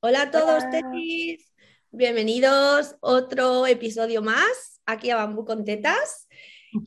[0.00, 1.54] Hola a todos, tetis.
[1.92, 6.26] Bienvenidos otro episodio más aquí a Bambú con Tetas.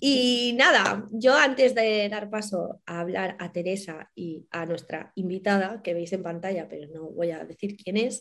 [0.01, 5.81] Y nada, yo antes de dar paso a hablar a Teresa y a nuestra invitada,
[5.81, 8.19] que veis en pantalla, pero no voy a decir quién es,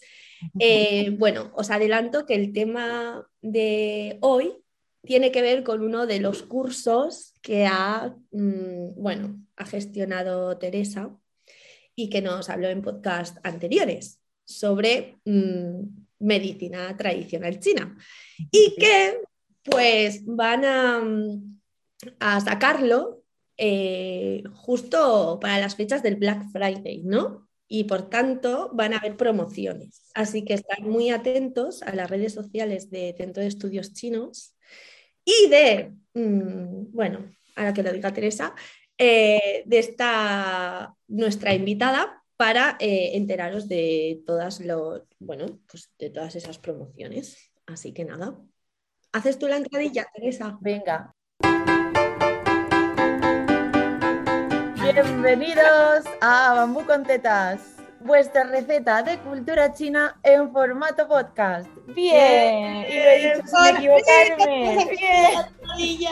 [0.60, 4.54] eh, bueno, os adelanto que el tema de hoy
[5.02, 11.18] tiene que ver con uno de los cursos que ha, mm, bueno, ha gestionado Teresa
[11.96, 15.80] y que nos habló en podcast anteriores sobre mm,
[16.20, 17.96] medicina tradicional china
[18.52, 19.18] y que
[19.64, 20.64] pues van
[22.20, 23.24] a, sacarlo
[23.56, 27.48] eh, justo para las fechas del Black Friday, ¿no?
[27.66, 30.10] Y por tanto van a haber promociones.
[30.14, 34.54] Así que están muy atentos a las redes sociales de Centro de Estudios Chinos
[35.24, 38.54] y de, mm, bueno, ahora que lo diga Teresa,
[38.98, 46.34] eh, de esta nuestra invitada para eh, enteraros de todas los, bueno, pues de todas
[46.36, 47.52] esas promociones.
[47.66, 48.36] Así que nada.
[49.12, 50.58] ¿Haces tú la entradilla, Teresa?
[50.60, 51.14] Venga.
[54.82, 61.68] Bienvenidos a Bambú con Tetas, vuestra receta de cultura china en formato podcast.
[61.88, 64.86] Bien, y lo he dicho sin equivocarme.
[65.76, 66.10] Bien.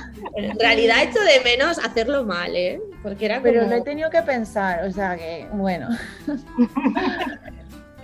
[0.36, 2.80] En realidad he hecho de menos hacerlo mal, ¿eh?
[3.02, 5.88] Porque era Pero lo he tenido que pensar, o sea que, bueno.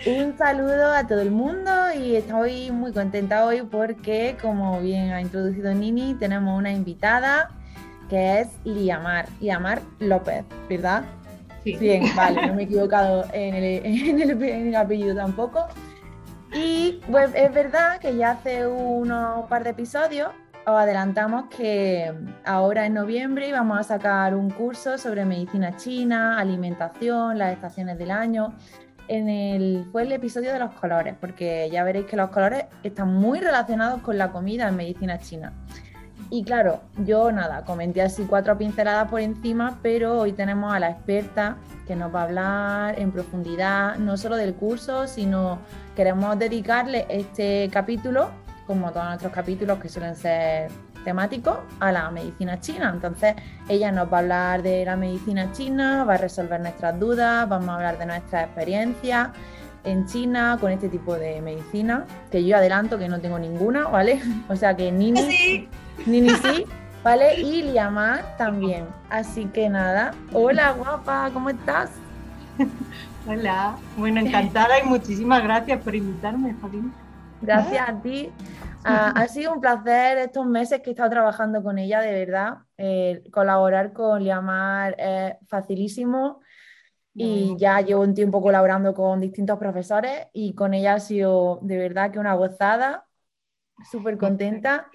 [0.07, 5.21] Un saludo a todo el mundo y estoy muy contenta hoy porque, como bien ha
[5.21, 7.51] introducido Nini, tenemos una invitada
[8.09, 11.05] que es Liamar, Liamar López, ¿verdad?
[11.65, 11.77] Sí.
[11.77, 15.67] Bien, vale, no me he equivocado en el, en el apellido tampoco.
[16.53, 20.31] Y pues, es verdad que ya hace unos par de episodios
[20.69, 22.13] os adelantamos que
[22.45, 28.11] ahora en noviembre vamos a sacar un curso sobre medicina china, alimentación, las estaciones del
[28.11, 28.53] año.
[29.07, 33.15] En el, fue el episodio de los colores, porque ya veréis que los colores están
[33.15, 35.53] muy relacionados con la comida en medicina china.
[36.31, 40.91] Y claro, yo nada, comenté así cuatro pinceladas por encima, pero hoy tenemos a la
[40.91, 45.61] experta que nos va a hablar en profundidad, no solo del curso, sino
[45.95, 48.31] queremos dedicarle este capítulo
[48.67, 50.71] como todos nuestros capítulos que suelen ser
[51.05, 52.91] temáticos, a la medicina china.
[52.93, 53.37] Entonces,
[53.69, 57.69] ella nos va a hablar de la medicina china, va a resolver nuestras dudas, vamos
[57.69, 59.29] a hablar de nuestras experiencias
[59.85, 64.21] en China con este tipo de medicina, que yo adelanto que no tengo ninguna, ¿vale?
[64.49, 65.69] O sea que Nini sí,
[66.07, 66.65] Nini sí
[67.05, 67.41] ¿vale?
[67.41, 68.85] Y Liamar también.
[69.11, 71.91] Así que nada, hola guapa, ¿cómo estás?
[73.29, 76.93] Hola, bueno, encantada y muchísimas gracias por invitarme, Fabián.
[77.43, 78.31] Gracias a ti.
[78.85, 82.59] Ha, sido un placer estos meses que he estado trabajando con ella, de verdad.
[82.77, 86.41] Eh, colaborar con Liamar es facilísimo
[87.15, 91.79] y ya llevo un tiempo colaborando con distintos profesores y con ella ha sido de
[91.79, 93.07] verdad que una gozada,
[93.91, 94.89] súper contenta.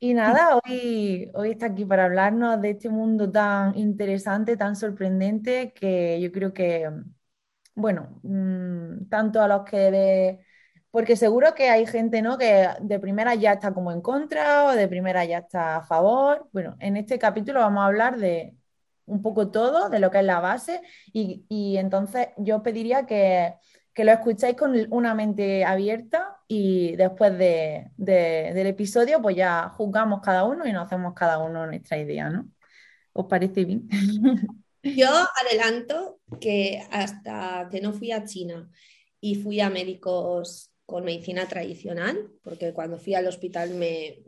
[0.00, 5.72] Y nada, hoy, hoy está aquí para hablarnos de este mundo tan interesante, tan sorprendente,
[5.72, 6.88] que yo creo que,
[7.74, 10.46] bueno, mm, tanto a los que de
[10.98, 12.36] porque seguro que hay gente, ¿no?
[12.36, 16.48] Que de primera ya está como en contra o de primera ya está a favor.
[16.52, 18.56] Bueno, en este capítulo vamos a hablar de
[19.06, 20.82] un poco todo, de lo que es la base,
[21.12, 23.54] y, entonces yo pediría que,
[23.94, 30.66] lo escuchéis con una mente abierta y después del episodio pues ya juzgamos cada uno
[30.66, 32.48] y nos hacemos cada uno nuestra idea, ¿no?
[33.12, 33.88] ¿Os parece bien?
[34.82, 35.10] Yo
[35.46, 38.68] adelanto que hasta que no fui a China
[39.20, 44.20] y fui a médicos con medicina tradicional, porque cuando fui al hospital me,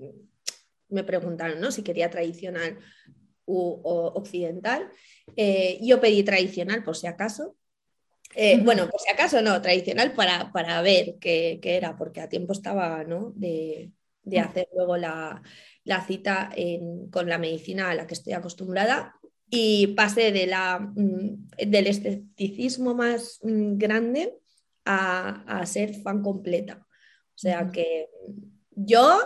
[0.91, 1.73] me preguntaron ¿no?
[1.73, 2.79] si quería tradicional
[3.47, 4.91] u, o occidental.
[5.37, 7.57] Eh, yo pedí tradicional por si acaso.
[8.35, 12.29] Eh, bueno, por si acaso no, tradicional para, para ver qué, qué, era, porque a
[12.29, 13.33] tiempo estaba ¿no?
[13.37, 13.93] de,
[14.23, 15.43] de hacer luego la,
[15.85, 20.79] la cita en, con la medicina a la que estoy acostumbrada y pasé de la,
[20.79, 24.40] mm, del escepticismo más mm, grande
[24.85, 26.87] a, ser fan completa.
[27.35, 28.09] O sea que
[28.71, 29.19] yo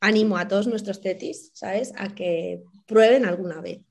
[0.00, 1.92] animo a todos nuestros tetis, ¿sabes?
[1.96, 3.82] A que prueben alguna vez.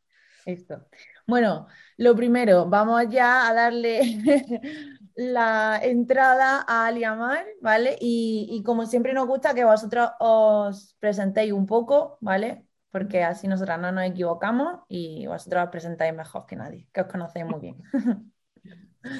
[0.45, 0.87] Esto.
[1.27, 4.01] Bueno, lo primero, vamos ya a darle
[5.15, 7.97] la entrada a Aliamar, ¿vale?
[7.99, 12.67] Y, y, como siempre nos gusta que vosotros os presentéis un poco, ¿vale?
[12.91, 17.07] Porque así nosotras no nos equivocamos y vosotros os presentáis mejor que nadie, que os
[17.07, 17.81] conocéis muy bien.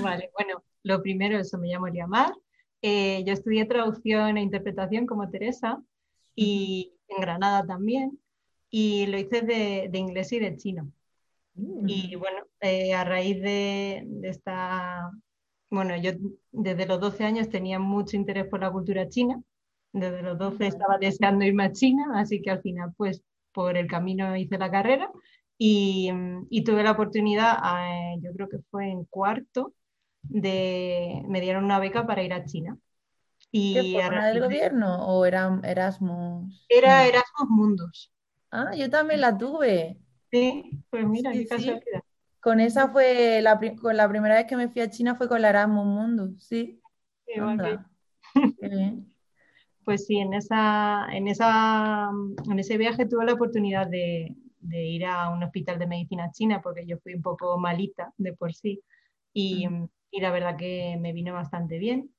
[0.01, 2.31] Vale, bueno, lo primero, eso me llamo Liamar.
[2.81, 5.81] Eh, yo estudié traducción e interpretación como Teresa
[6.35, 8.19] y en Granada también.
[8.69, 10.91] Y lo hice de, inglés y de chino.
[11.55, 11.89] Mm.
[11.89, 15.11] Y bueno, eh, a raíz de, esta,
[15.71, 16.11] bueno, yo
[16.51, 19.41] desde los 12 años tenía mucho interés por la cultura china,
[19.91, 23.23] desde los 12 estaba deseando irme a China, así que al final pues
[23.53, 25.09] por el camino hice la carrera
[25.57, 26.11] y,
[26.63, 29.73] tuve la oportunidad, eh, yo creo que fue en cuarto,
[30.29, 32.77] de, me dieron una beca para ir a China.
[33.51, 36.65] Y ¿Qué fue, del gobierno o era Erasmus?
[36.67, 38.13] Era Erasmus Mundos.
[38.51, 39.97] Ah, yo también la tuve.
[40.31, 41.81] Sí, pues mira, qué casualidad.
[42.41, 45.41] Con esa fue la, con la primera vez que me fui a China fue con
[45.41, 46.81] la Erasmus Mundus, sí.
[49.83, 52.09] Pues sí, en, esa, en, esa,
[52.49, 56.61] en ese viaje tuve la oportunidad de, de, ir a un hospital de medicina china
[56.61, 58.81] porque yo fui un poco malita de por sí
[59.31, 59.67] y,
[60.15, 62.09] y la verdad que me vino bastante bien.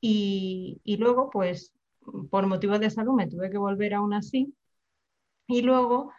[0.00, 1.72] Y, y, luego, pues,
[2.30, 4.54] por motivos de salud me tuve que volver aún así.
[5.48, 6.12] Y luego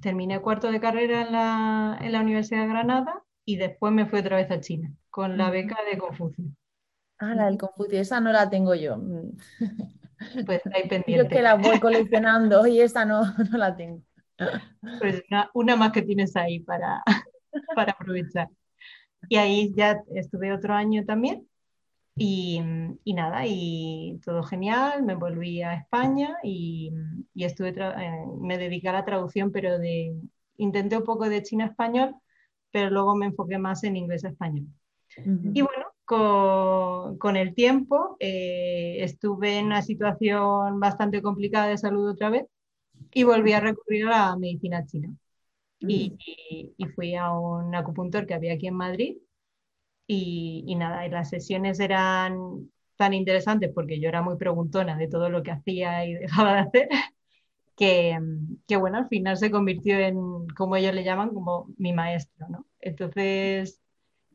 [0.00, 4.20] terminé cuarto de carrera en la, en la, Universidad de Granada y después me fui
[4.20, 6.44] otra vez a China con la beca de Confucio.
[7.18, 8.96] Ah, la del Confucio, esa no la tengo yo.
[10.46, 11.16] Pues ahí pendiente.
[11.16, 14.00] Yo que la voy coleccionando y esa no, no la tengo.
[14.98, 17.02] Pues una, una, más que tienes ahí para,
[17.74, 18.48] para aprovechar.
[19.28, 21.46] Y ahí ya estuve otro año también
[22.16, 22.60] y,
[23.02, 26.92] y, nada, y todo genial, me volví a España y,
[27.34, 30.14] y estuve eh, me dediqué a la traducción, pero de,
[30.58, 32.14] intenté un poco de chino español,
[32.70, 34.66] pero luego me enfoqué más en inglés español.
[35.16, 42.10] Y bueno, con, con el tiempo eh, estuve en una situación bastante complicada de salud
[42.10, 42.46] otra vez
[43.12, 45.10] y volví a recurrir a la medicina china.
[45.88, 46.16] Y,
[46.76, 49.16] y, fui a un acupuntor que había aquí en Madrid
[50.06, 55.30] y, nada, y las sesiones eran tan interesantes porque yo era muy preguntona de todo
[55.30, 56.88] lo que hacía y dejaba de hacer,
[57.76, 58.18] que,
[58.66, 62.66] que, bueno, al final se convirtió en, como ellos le llaman, como mi maestro, ¿no?
[62.80, 63.80] Entonces,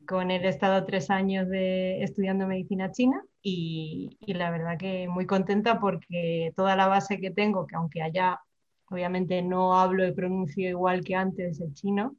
[0.08, 5.08] con él he estado tres años de, estudiando medicina china y, y, la verdad que
[5.08, 8.42] muy contenta porque toda la base que tengo, que aunque allá
[8.90, 12.16] obviamente no hablo y pronuncio igual que antes el chino,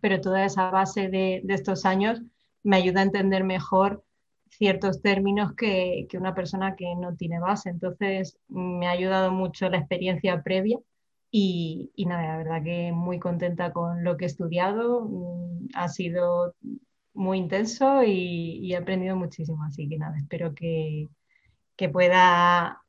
[0.00, 2.22] pero toda esa base de, de estos años
[2.62, 4.04] me ayuda a entender mejor
[4.50, 7.70] ciertos términos que, que, una persona que no tiene base.
[7.70, 10.78] Entonces, me ha ayudado mucho la experiencia previa
[11.30, 15.02] y, y nada, la verdad que muy contenta con lo que he estudiado.
[15.08, 16.54] Mm, ha sido
[17.14, 19.62] muy intenso y, he aprendido muchísimo.
[19.64, 21.08] Así que nada, espero que,
[21.76, 22.82] que pueda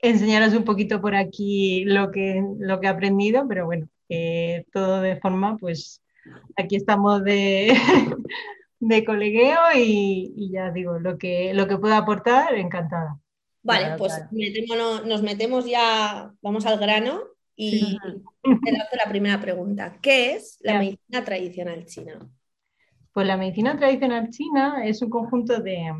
[0.00, 5.00] enseñaros un poquito por aquí lo que, lo que he aprendido, pero bueno, eh, todo
[5.00, 6.02] de forma, pues
[6.56, 7.72] aquí estamos de,
[8.80, 13.18] de colegueo y, ya digo, lo que, lo que pueda aportar, encantada.
[13.62, 17.22] Vale, pues nos metemos ya, vamos al grano
[17.56, 17.98] y
[18.42, 19.98] te hago la primera pregunta.
[20.00, 22.18] ¿Qué es la medicina tradicional china?
[23.12, 25.92] Pues la medicina tradicional china es un conjunto de,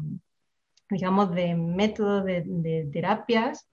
[0.88, 3.68] digamos, de métodos, de, terapias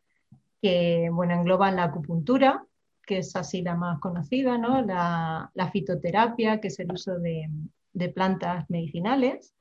[0.62, 2.66] que, bueno, engloban la acupuntura,
[3.06, 4.82] que es así la más conocida, ¿no?
[4.82, 7.50] la, la fitoterapia, que es el uso de,
[7.94, 9.54] de plantas medicinales,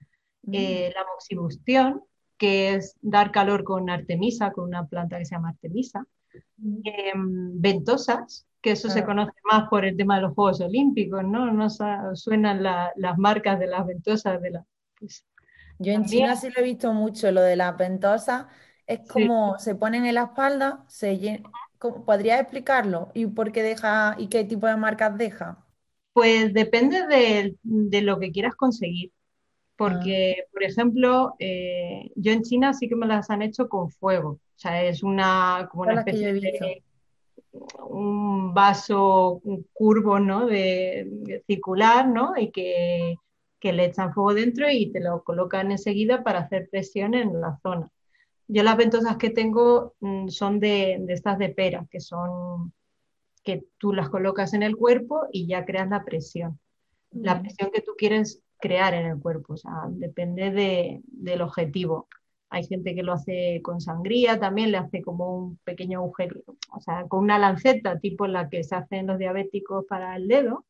[0.42, 0.54] mm.
[0.54, 2.02] eh, la moxibustión,
[2.36, 6.04] que es dar calor con artemisa, con una planta que se llama artemisa,
[6.56, 6.80] mm.
[6.84, 11.52] em, ventosas, que eso se conoce más por el tema de los Juegos Olímpicos, ¿no?
[11.52, 14.64] No suenan las marcas de las ventosas de la...
[14.98, 15.26] Pues,
[15.78, 18.46] Yo en China sí lo he visto mucho, lo de las ventosas,
[18.86, 21.42] es como se ponen en la espalda, se
[22.06, 23.10] ¿Podría explicarlo?
[23.12, 25.64] ¿Y por qué deja y qué tipo de marcas deja?
[26.14, 29.12] Pues depende de, lo que quieras conseguir.
[29.76, 30.48] Porque, ah.
[30.52, 34.30] por ejemplo, eh, yo en China sí que me las han hecho con fuego.
[34.30, 36.82] O sea, es una, como una especie de
[37.88, 40.46] un vaso curvo, ¿no?
[40.46, 42.32] De, circular, ¿no?
[42.36, 43.18] Y que,
[43.60, 47.90] le echan fuego dentro y te lo colocan enseguida para hacer presión en la zona.
[48.46, 52.72] Yo las ventosas que tengo mm, son de, de estas de pera, que son
[53.44, 56.58] que tú las colocas en el cuerpo y ya creas la presión.
[57.12, 62.08] La presión que tú quieres crear en el cuerpo, o sea, depende de, del objetivo.
[62.48, 66.40] Hay gente que lo hace con sangría, también le hace como un pequeño agujero,
[66.72, 70.64] o sea, con una lanceta, tipo la que se hacen los diabéticos para el dedo,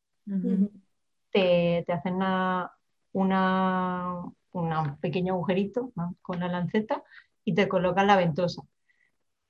[1.31, 2.73] te, te, hacen una,
[3.13, 7.03] una, un pequeño agujerito con la lanceta
[7.45, 8.63] y te colocan la ventosa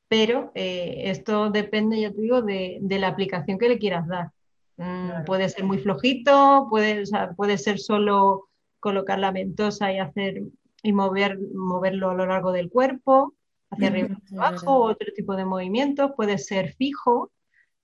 [0.08, 4.30] pero eh, esto depende, ya te digo, de, la aplicación que le quieras dar.
[4.76, 7.02] Mm, puede ser muy flojito, puede,
[7.36, 8.48] puede ser solo
[8.78, 10.42] colocar la ventosa y hacer
[10.84, 13.34] y mover, moverlo a lo largo del cuerpo,
[13.70, 17.32] hacia arriba y abajo, otro tipo de movimientos, puede ser fijo,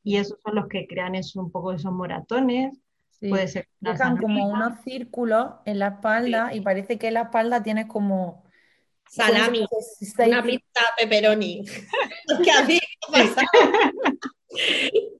[0.04, 2.78] y esos son los que crean eso, un poco esos moratones.
[3.18, 3.28] Sí.
[3.28, 7.86] Puede ser Dejan como unos círculos en la espalda y parece que la espalda tienes
[7.86, 8.44] como...
[9.10, 9.66] Salami,
[9.98, 11.64] seis una pizza pepperoni.
[12.44, 12.78] que a mí
[13.12, 13.48] me ha pasado.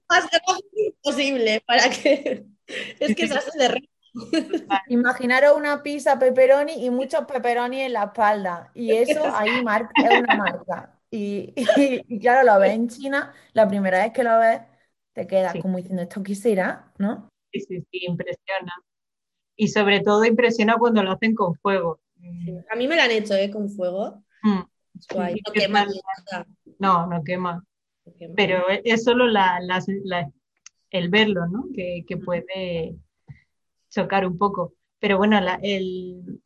[0.09, 0.27] Más
[0.75, 2.45] imposible para que.
[3.01, 3.89] Es que se hace de re-
[4.87, 8.71] Imaginaros una pizza pepperoni y muchos pepperoni en la espalda.
[8.73, 10.97] Y eso ahí mar- es una marca.
[11.09, 14.61] Y, y- y claro, lo ves en China, la primera vez que lo ves,
[15.11, 15.59] te quedas Sí.
[15.61, 16.93] como diciendo, ¿esto qué será?
[16.97, 17.27] ¿No?
[17.51, 18.73] Sí, sí, sí, impresiona.
[19.57, 21.99] Y sobre todo impresiona cuando lo hacen con fuego.
[22.71, 23.49] A mí me lo han hecho, ¿eh?
[23.51, 24.23] Con fuego.
[24.43, 24.61] mm.
[25.13, 25.35] Guay.
[25.45, 25.85] No ¿qué quema.
[26.79, 27.63] No, no quema.
[28.05, 28.33] No quema.
[28.35, 30.31] Pero e- es solo la, la- la-
[30.91, 31.65] el verlo, ¿no?
[31.73, 32.95] Que, que puede
[33.89, 34.73] chocar un poco.
[34.99, 36.41] Pero bueno, la- el,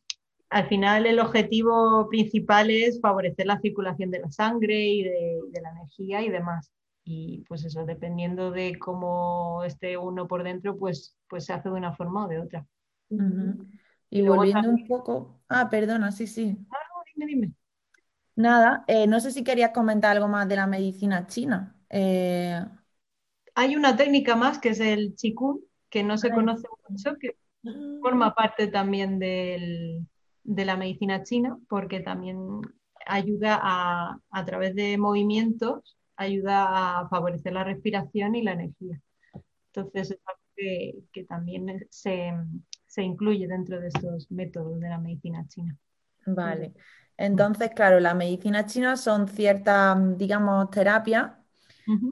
[0.48, 5.60] al final el objetivo principal es favorecer la circulación de la sangre y de, de
[5.60, 6.70] la energía y demás.
[7.04, 11.74] Y pues eso, dependiendo de cómo esté uno por dentro, pues, pues se hace de
[11.74, 12.66] una forma o de otra.
[13.10, 13.66] Ujú.
[14.10, 15.42] Y volviendo un poco...
[15.48, 16.66] Ah, perdona, sí, sí.
[16.70, 17.52] No, no, dime, dime.
[18.36, 21.74] Nada, eh, no sé si querías comentar algo más de la medicina china.
[21.88, 22.62] Eh,
[23.54, 25.60] Hay una técnica más que es el Qigong,
[25.90, 27.36] que no se conoce mucho, que
[28.00, 30.06] forma parte también del-
[30.44, 32.38] de la medicina china, porque también
[33.06, 39.00] ayuda a, a través de movimientos, ayuda a favorecer la respiración y la energía.
[39.74, 42.32] Entonces es algo que, que también se,
[42.96, 45.78] se incluye dentro de estos métodos de la medicina china.
[46.24, 46.74] Vale.
[47.16, 51.32] Entonces, claro, la medicina china son ciertas, digamos, terapias,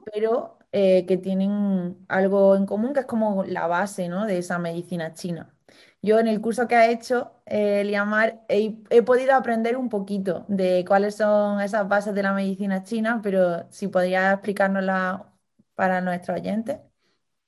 [0.03, 4.25] pero eh, que tienen algo en común que es como la base, ¿no?
[4.25, 5.55] de esa medicina china.
[6.01, 10.45] Yo en el curso que ha hecho eh, Liamar he, he podido aprender un poquito
[10.49, 15.33] de cuáles son esas bases de la medicina china, pero si podría explicárnosla
[15.75, 16.79] para nuestros oyentes.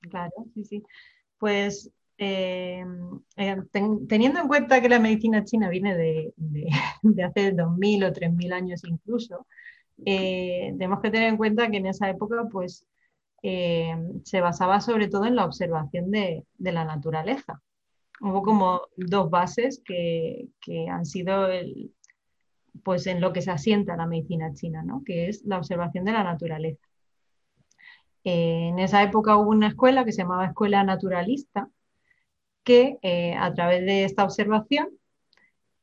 [0.09, 0.83] Claro, sí, sí.
[1.39, 2.83] Pues eh,
[3.35, 6.67] eh, ten- teniendo en cuenta que la medicina china viene de, de-
[7.03, 9.47] de hace 2.000 o 3.000 años incluso,
[10.05, 12.85] eh, tenemos que tener en cuenta que en esa época pues,
[13.41, 17.61] se basaba sobre todo en la observación de, la naturaleza.
[18.19, 20.49] Hubo como dos bases que,
[20.89, 21.47] han sido
[22.83, 25.03] pues en lo que se asienta la medicina china, ¿no?
[25.05, 26.87] Que es la observación de la naturaleza.
[28.23, 31.69] En esa época hubo una escuela que se llamaba Escuela Naturalista,
[32.67, 34.89] que eh, a través de esta observación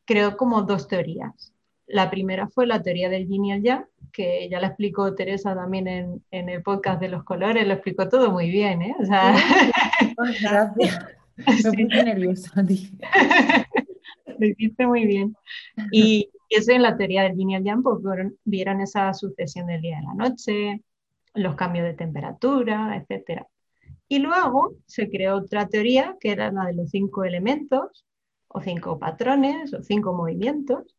[0.05, 1.55] creó como dos teorías.
[1.87, 5.55] La primera fue la teoría del yin y el yang, que ya la explicó Teresa
[5.55, 8.95] también en, en el podcast de los colores, lo explicó todo muy bien, ¿eh?
[9.01, 9.35] O sea,
[10.19, 11.07] Ay, gracias.
[11.37, 11.85] Me sí.
[11.85, 12.53] puse nerviosa.
[14.39, 15.35] Lo hiciste muy bien.
[15.91, 17.97] Y eso en la teoría del yin y el yang, pues
[18.45, 20.83] vieron, esa sucesión del día y la noche,
[21.33, 23.49] los cambios de temperatura, etcétera.
[24.09, 28.05] Y luego se creó otra teoría que era la de los cinco elementos,
[28.49, 30.95] o cinco patrones, o cinco movimientos,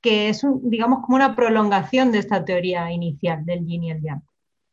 [0.00, 4.02] que es, un, digamos, como una prolongación de esta teoría inicial del yin y el
[4.02, 4.22] yang.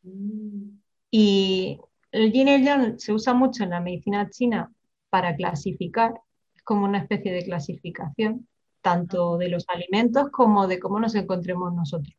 [0.04, 0.80] Mm.
[1.12, 1.80] Y
[2.12, 4.72] el yin y el yang se usa mucho en la medicina china
[5.10, 6.14] para clasificar,
[6.56, 8.48] es como una especie de clasificación,
[8.82, 12.16] tanto de los alimentos como de cómo nos encontremos nosotros.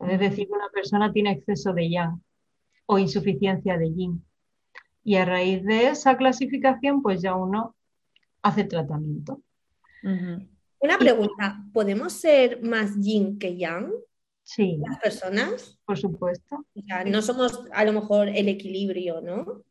[0.00, 2.22] Es decir, que una persona tiene exceso de yang
[2.86, 4.24] o insuficiencia de yin.
[5.02, 7.74] Y a raíz de esa clasificación, pues ya uno
[8.42, 9.40] hace tratamiento.
[10.02, 13.90] Una pregunta, ¿podemos ser más yin que yang
[14.42, 15.78] Sí, las personas?
[15.84, 16.64] por supuesto.
[16.74, 19.62] O sea, no somos a lo mejor el equilibrio, ¿no?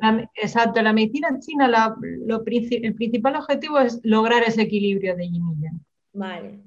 [0.00, 1.94] La- exacto, la medicina china, la-
[2.26, 5.80] lo el principal objetivo es lograr ese equilibrio de yin y yang.
[6.12, 6.60] Vale.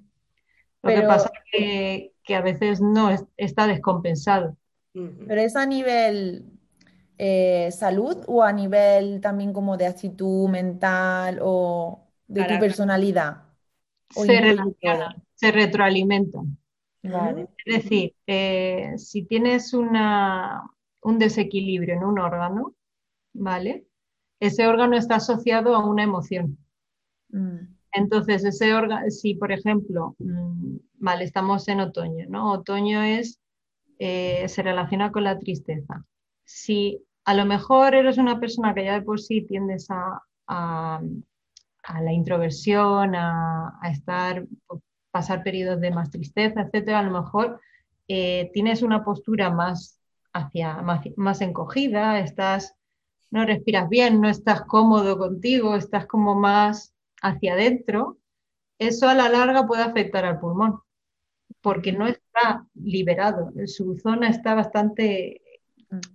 [0.82, 4.56] Lo que pasa es que, que a veces no es- está descompensado.
[4.94, 6.46] ¿Pero es a nivel
[7.18, 13.44] eh, salud o a nivel también como de actitud mental o de tu personalidad?
[14.16, 16.58] ¿O Se, relacionan, se retroalimentan.
[17.04, 17.50] Vale.
[17.66, 20.64] Es decir, eh, si tienes una,
[21.02, 22.76] un desequilibrio en un órgano,
[23.34, 23.88] ¿vale?
[24.40, 26.58] Ese órgano está asociado a una emoción.
[27.30, 32.52] Mm, Entonces, ese órgano, si por ejemplo, mm, vale, estamos en otoño, ¿no?
[32.54, 33.40] Otoño es,
[34.00, 36.06] eh, se relaciona con la tristeza.
[36.46, 41.02] Si a lo mejor eres una persona que ya de por sí tiendes a, a-
[42.02, 44.46] la introversión, a, a estar,
[45.12, 47.60] pasar periodos de más tristeza, etcétera, a lo mejor
[48.08, 50.00] eh, tienes una postura más
[50.34, 52.76] hacia, más, más encogida, estás,
[53.32, 58.18] no respiras bien, no estás cómodo contigo, estás como más hacia adentro,
[58.80, 60.82] eso a la larga puede afectar al pulmón,
[61.62, 65.43] porque no está liberado, su zona está bastante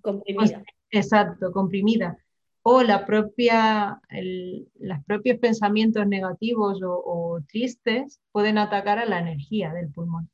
[0.01, 0.63] comprimida.
[0.63, 2.17] Pues, exacto, comprimida.
[2.63, 9.91] O la propia, los propios pensamientos negativos o, tristes pueden atacar a la energía del
[9.91, 10.29] pulmón.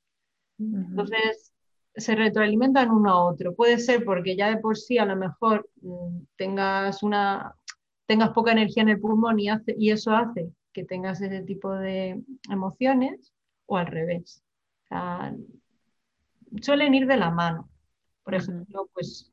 [0.58, 1.52] Entonces,
[1.96, 3.54] se retroalimentan uno a otro.
[3.54, 7.54] Puede ser porque ya de por sí a lo mejor mm, tengas, una,
[8.06, 11.72] tengas poca energía en el pulmón y, hace, y eso hace que tengas ese tipo
[11.72, 12.20] de
[12.50, 13.32] emociones
[13.66, 14.42] o al revés.
[16.60, 17.70] suelen ir de la mano.
[18.24, 19.30] Por ejemplo, pues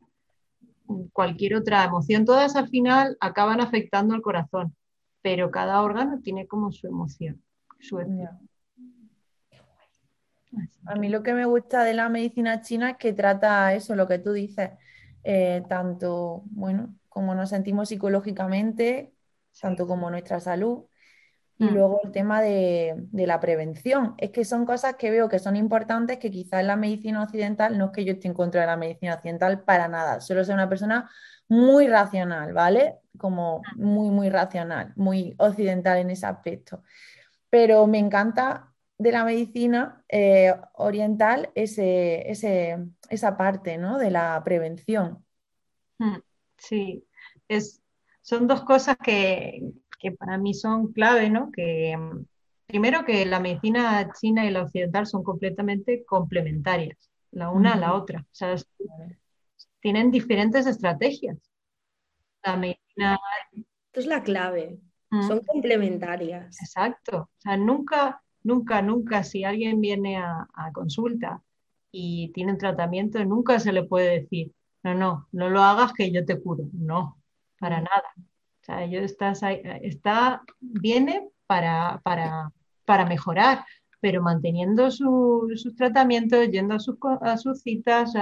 [1.14, 4.76] cualquier otra emoción, todas al final acaban afectando al corazón,
[5.22, 7.42] pero cada órgano tiene como su emoción,
[7.80, 8.00] su
[10.86, 14.08] A mí lo que me gusta de la medicina china es que trata eso, lo
[14.08, 14.72] que tú dices,
[15.24, 19.14] eh, tanto, bueno, como nos sentimos psicológicamente,
[19.60, 20.86] tanto como nuestra salud,
[21.62, 21.74] y mm.
[21.76, 24.16] luego el tema de, la prevención.
[24.18, 27.78] Es que son cosas que veo que son importantes, que quizás en la medicina occidental,
[27.78, 30.56] no es que yo esté en contra de la medicina occidental para nada, solo soy
[30.56, 31.08] una persona
[31.50, 32.96] muy racional, ¿vale?
[33.16, 36.82] Como muy, muy racional, muy occidental en ese aspecto.
[37.52, 42.32] Pero me encanta de la medicina eh, oriental ese,
[43.08, 44.00] esa parte, ¿no?
[44.00, 45.24] De la prevención.
[46.00, 46.18] Mm,
[46.58, 47.06] sí,
[47.48, 47.84] es,
[48.24, 49.62] son dos cosas que,
[50.02, 51.52] que para mí son clave, ¿no?
[51.52, 51.98] Que
[52.66, 56.98] primero que la medicina china y la occidental son completamente complementarias,
[57.32, 58.22] la una a la otra.
[58.22, 58.56] O sea,
[59.80, 61.38] tienen diferentes estrategias.
[62.44, 63.20] La medicina...
[63.54, 64.80] Esto es la clave.
[65.10, 65.28] Mm.
[65.28, 66.60] Son complementarias.
[66.62, 67.18] Exacto.
[67.18, 71.44] O sea, nunca, nunca, nunca, si alguien viene a, a consulta
[71.92, 74.54] y tiene un tratamiento, nunca se le puede decir,
[74.84, 76.64] no, no, no lo hagas que yo te curo.
[76.74, 77.22] No,
[77.60, 78.14] para nada.
[78.62, 79.16] O sea, ellos
[79.82, 83.66] está, viene para, para, mejorar,
[84.00, 88.14] pero manteniendo sus tratamientos, yendo a sus, a sus citas,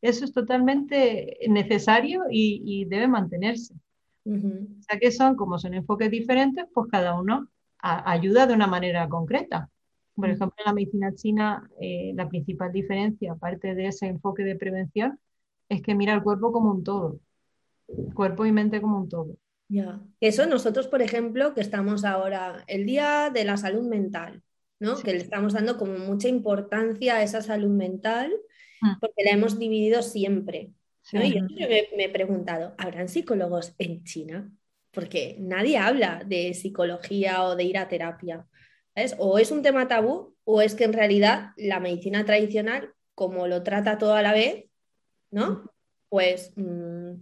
[0.00, 3.74] eso es totalmente necesario y, debe mantenerse.
[4.24, 9.08] O sea que son, como son enfoques diferentes, pues cada uno ayuda de una manera
[9.08, 9.68] concreta.
[10.14, 14.54] Por ejemplo, en la medicina china, eh, la principal diferencia, aparte de ese enfoque de
[14.54, 15.18] prevención,
[15.68, 17.18] es que mira el cuerpo como un todo,
[18.14, 19.36] cuerpo y mente como un todo.
[19.70, 20.00] Ya.
[20.20, 24.42] Eso nosotros, por ejemplo, que estamos ahora, el Día de la Salud Mental,
[24.80, 24.96] ¿no?
[24.96, 28.32] Que le estamos dando como mucha importancia a esa salud mental
[28.80, 28.98] mm.
[29.00, 30.72] porque la hemos dividido siempre.
[31.12, 34.50] Y yo me, he preguntado, ¿habrán psicólogos en China?
[34.90, 38.46] Porque nadie habla de psicología o de ir a terapia.
[39.18, 43.62] O es un tema tabú o es que en realidad la medicina tradicional, como lo
[43.62, 44.64] trata todo a la vez,
[45.30, 45.50] ¿no?
[45.50, 45.68] Mm.
[46.08, 46.52] Pues...
[46.56, 47.12] Mm,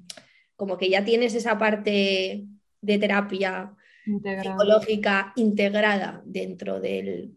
[0.59, 2.45] como que ya tienes esa parte
[2.81, 7.31] de terapia psicológica integrada dentro de,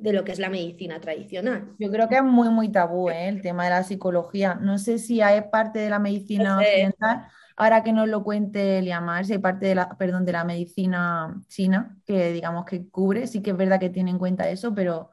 [0.00, 1.74] lo que es la medicina tradicional.
[1.80, 3.26] Yo creo que es muy, muy tabú ¿eh?
[3.26, 4.54] el tema de la psicología.
[4.54, 9.24] No sé si hay parte de la medicina occidental, ahora que nos lo cuente Liamar,
[9.24, 13.42] si hay parte de la, perdón, de la medicina china que digamos que cubre, sí
[13.42, 15.10] que es verdad que tiene en cuenta eso, pero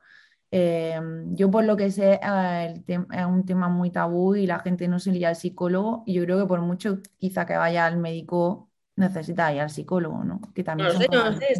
[0.54, 4.90] Em, yo por lo que sé eh, es un tema muy tabú y la gente
[4.90, 7.98] no se lía al psicólogo y yo creo que por mucho quizá que vaya al
[7.98, 10.42] médico necesita ir al psicólogo, ¿no?
[10.54, 11.56] Que también no sé, no sé,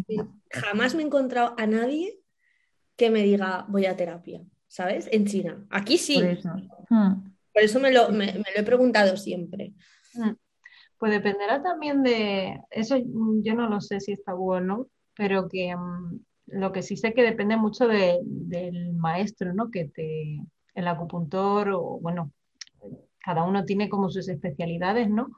[0.50, 2.20] jamás me he encontrado a nadie
[2.94, 5.08] que me diga voy a terapia, ¿sabes?
[5.10, 5.64] En China.
[5.70, 6.16] Aquí sí.
[6.16, 6.50] Por eso,
[6.90, 7.32] hmm.
[7.54, 9.72] por eso me, lo, me, lo, he preguntado siempre.
[10.12, 10.34] Hmm.
[10.98, 16.20] Pues dependerá también de, eso yo no lo sé si está bueno, pero que mm,
[16.46, 19.70] lo que sí sé que depende mucho del maestro, ¿no?
[19.70, 20.40] Que te,
[20.74, 22.32] el acupuntor, o bueno,
[23.18, 25.28] cada uno tiene como sus especialidades, ¿no?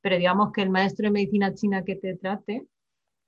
[0.00, 2.66] Pero digamos que el maestro de medicina china que te trate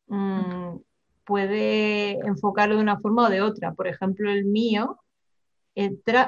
[0.09, 0.77] mm,
[1.25, 3.73] puede enfocarlo de una forma o de otra.
[3.73, 4.99] Por ejemplo, el mío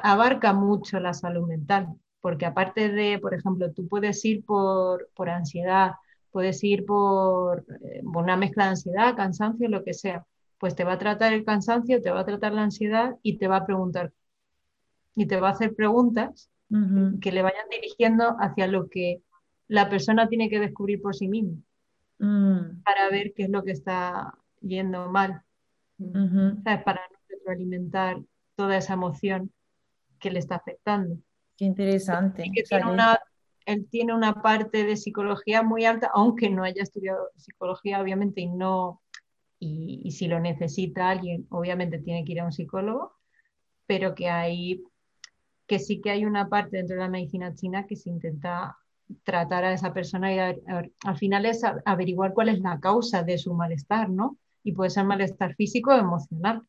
[0.03, 1.89] abarca mucho la salud mental,
[2.21, 5.93] porque aparte de, por ejemplo, tú puedes ir por, por ansiedad,
[6.31, 10.25] puedes ir por, eh, por una mezcla de ansiedad, cansancio, lo que sea
[10.57, 13.47] pues te va a tratar el cansancio, te va a tratar la ansiedad y te
[13.47, 14.13] va a preguntar.
[15.15, 16.49] Y te va a hacer preguntas
[17.21, 19.21] que le vayan dirigiendo hacia lo que
[19.67, 21.57] la persona tiene que descubrir por sí misma
[22.19, 22.83] mm.
[22.83, 25.41] para ver qué es lo que está yendo mal.
[26.63, 28.17] Para no retroalimentar
[28.55, 29.51] toda esa emoción
[30.19, 31.17] que le está afectando.
[31.55, 32.43] Qué interesante.
[33.65, 38.47] él tiene una parte de psicología muy alta, aunque no haya estudiado psicología, obviamente, y
[38.47, 39.01] no,
[39.59, 43.13] y, si lo necesita alguien, obviamente tiene que ir a un psicólogo,
[43.87, 44.83] pero que hay
[45.67, 48.77] que sí que hay una parte dentro de la medicina china que se intenta
[49.23, 53.53] tratar a esa persona y al final es averiguar cuál es la causa de su
[53.53, 54.37] malestar, ¿no?
[54.63, 56.63] Y puede ser malestar físico o emocional.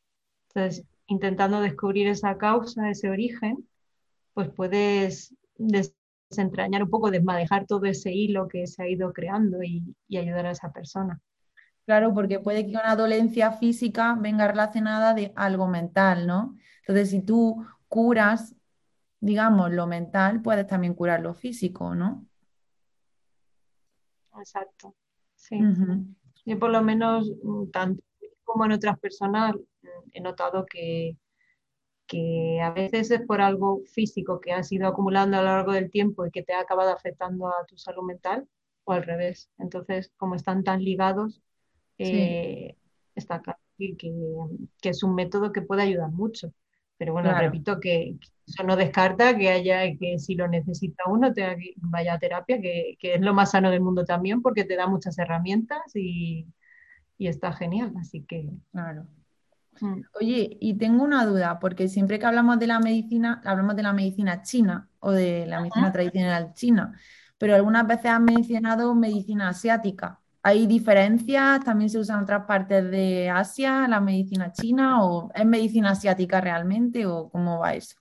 [0.49, 3.67] Entonces, intentando descubrir esa causa, ese origen,
[4.35, 9.95] pues puedes desentrañar un poco, desmadejar todo ese hilo que se ha ido creando y,
[10.17, 11.21] ayudar a esa persona.
[11.87, 16.57] Claro, porque puede que una dolencia física venga relacionada de algo mental, ¿no?
[16.81, 18.57] Entonces, si tú curas,
[19.21, 22.27] digamos, lo mental, puedes también curar lo físico, ¿no?
[24.37, 24.95] Exacto,
[25.37, 25.59] sí.
[26.45, 28.03] Yo por lo menos, mm, tanto
[28.45, 31.17] como en otras personas, mm, he notado que,
[32.07, 35.91] que a veces es por algo físico que has ido acumulando a lo largo del
[35.91, 38.49] tiempo y que te ha acabado afectando a tu salud mental,
[38.85, 39.51] o al revés.
[39.59, 41.43] Entonces, como están tan ligados,
[41.99, 42.77] eh,
[43.15, 43.97] está claro que,
[44.81, 46.53] que, es un método que puede ayudar mucho.
[46.99, 51.57] Pero bueno, repito que, eso no descarta que haya que si lo necesita uno tenga
[51.57, 54.77] que vaya a terapia, que, que, es lo más sano del mundo también, porque te
[54.77, 56.47] da muchas herramientas y,
[57.19, 57.93] y está genial.
[57.99, 58.49] Así que.
[58.73, 59.07] Claro.
[59.81, 60.03] Mm.
[60.19, 63.93] Oye, y tengo una duda, porque siempre que hablamos de la medicina, hablamos de la
[63.93, 66.99] medicina china o de la medicina tradicional china,
[67.37, 70.21] pero algunas veces han mencionado medicina asiática.
[70.47, 71.65] ¿Hay diferencias?
[71.65, 76.41] ¿También se usa en otras partes de Asia la medicina china o es medicina asiática
[76.41, 77.97] realmente o cómo va eso?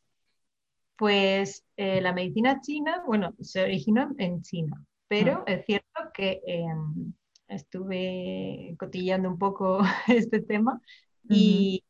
[0.95, 5.43] Pues eh, la medicina china, bueno, se originó en China, pero mm.
[5.47, 7.13] es cierto que em,
[7.47, 10.79] estuve cotillando un poco este tema
[11.27, 11.84] y,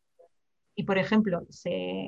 [0.88, 1.46] por ejemplo,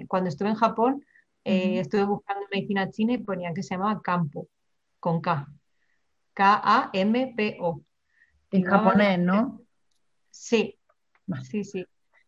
[0.07, 1.05] cuando estuve en Japón,
[1.43, 4.47] eh, estuve buscando medicina china y ponían que se llamaba Campo,
[5.01, 5.49] con K.
[6.33, 7.83] K-A-M-P-O.
[8.51, 9.61] En japonés, ¿no?
[10.31, 10.77] Sí,
[11.43, 11.85] sí, sí.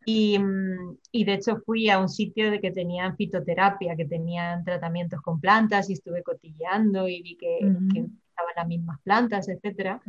[0.08, 5.22] Mm, y, de hecho fui a un sitio de que tenían fitoterapia, que tenían tratamientos
[5.22, 10.00] con plantas y estuve cotilleando y vi que, estaban las mismas plantas, etc.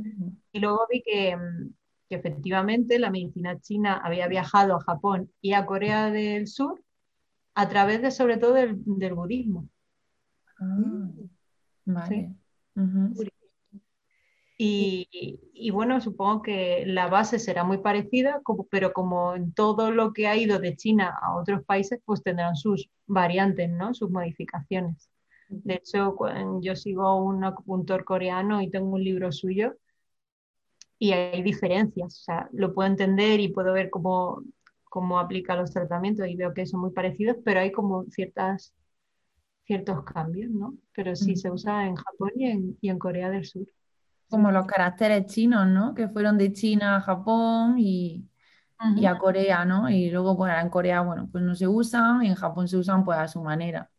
[0.53, 1.75] Y luego vi que, mm,
[2.09, 6.83] que efectivamente la medicina china había viajado a Japón y a Corea del Sur
[7.55, 9.69] a través de sobre todo del, budismo.
[10.59, 11.11] Ah,
[11.85, 12.35] vale.
[14.63, 20.27] Y, bueno, supongo que la base será muy parecida, pero como en todo lo que
[20.27, 23.95] ha ido de China a otros países, pues tendrán sus variantes, ¿no?
[23.95, 25.09] Sus modificaciones.
[25.49, 26.15] De hecho,
[26.61, 29.77] yo sigo a un acupuntor coreano y tengo un libro suyo
[30.99, 32.21] y hay diferencias.
[32.21, 34.43] O sea, lo puedo entender y puedo ver cómo,
[34.85, 38.75] cómo aplica los tratamientos y veo que son muy parecidos, pero hay como ciertas,
[39.65, 40.75] ciertos cambios, ¿no?
[40.93, 43.67] Pero sí se usa en Japón y en, y en Corea del Sur.
[44.31, 45.95] Como los caracteres chinos, ¿no?
[45.95, 48.25] Que fueron de China a Japón y,
[48.97, 49.91] y a Corea, ¿no?
[49.91, 53.05] Y luego, bueno, en Corea, bueno, pues no se usan y en Japón se usan
[53.05, 53.91] pues a su manera.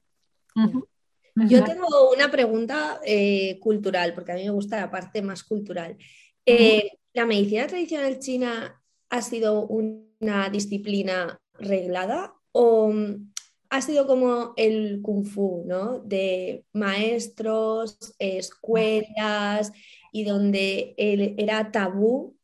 [1.36, 5.98] Yo tengo una pregunta eh, cultural, porque a mí me gusta la parte más cultural.
[6.46, 13.32] Eh, ¿La medicina tradicional china ha sido una disciplina reglada o mm,
[13.70, 16.00] ha sido como el kung fu, ¿no?
[16.00, 19.72] De maestros, escuelas
[20.12, 22.38] y donde era tabú,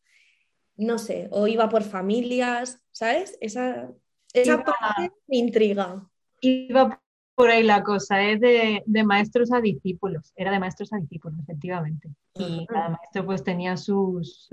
[0.76, 3.38] no sé, o iba por familias, ¿sabes?
[3.42, 3.92] Esa,
[4.34, 6.08] esa parte me intriga.
[6.42, 7.02] Iba
[7.38, 12.10] por ahí la cosa, es de, maestros a discípulos, era de maestros a discípulos, efectivamente.
[12.34, 14.50] Y cada maestro pues tenía sus,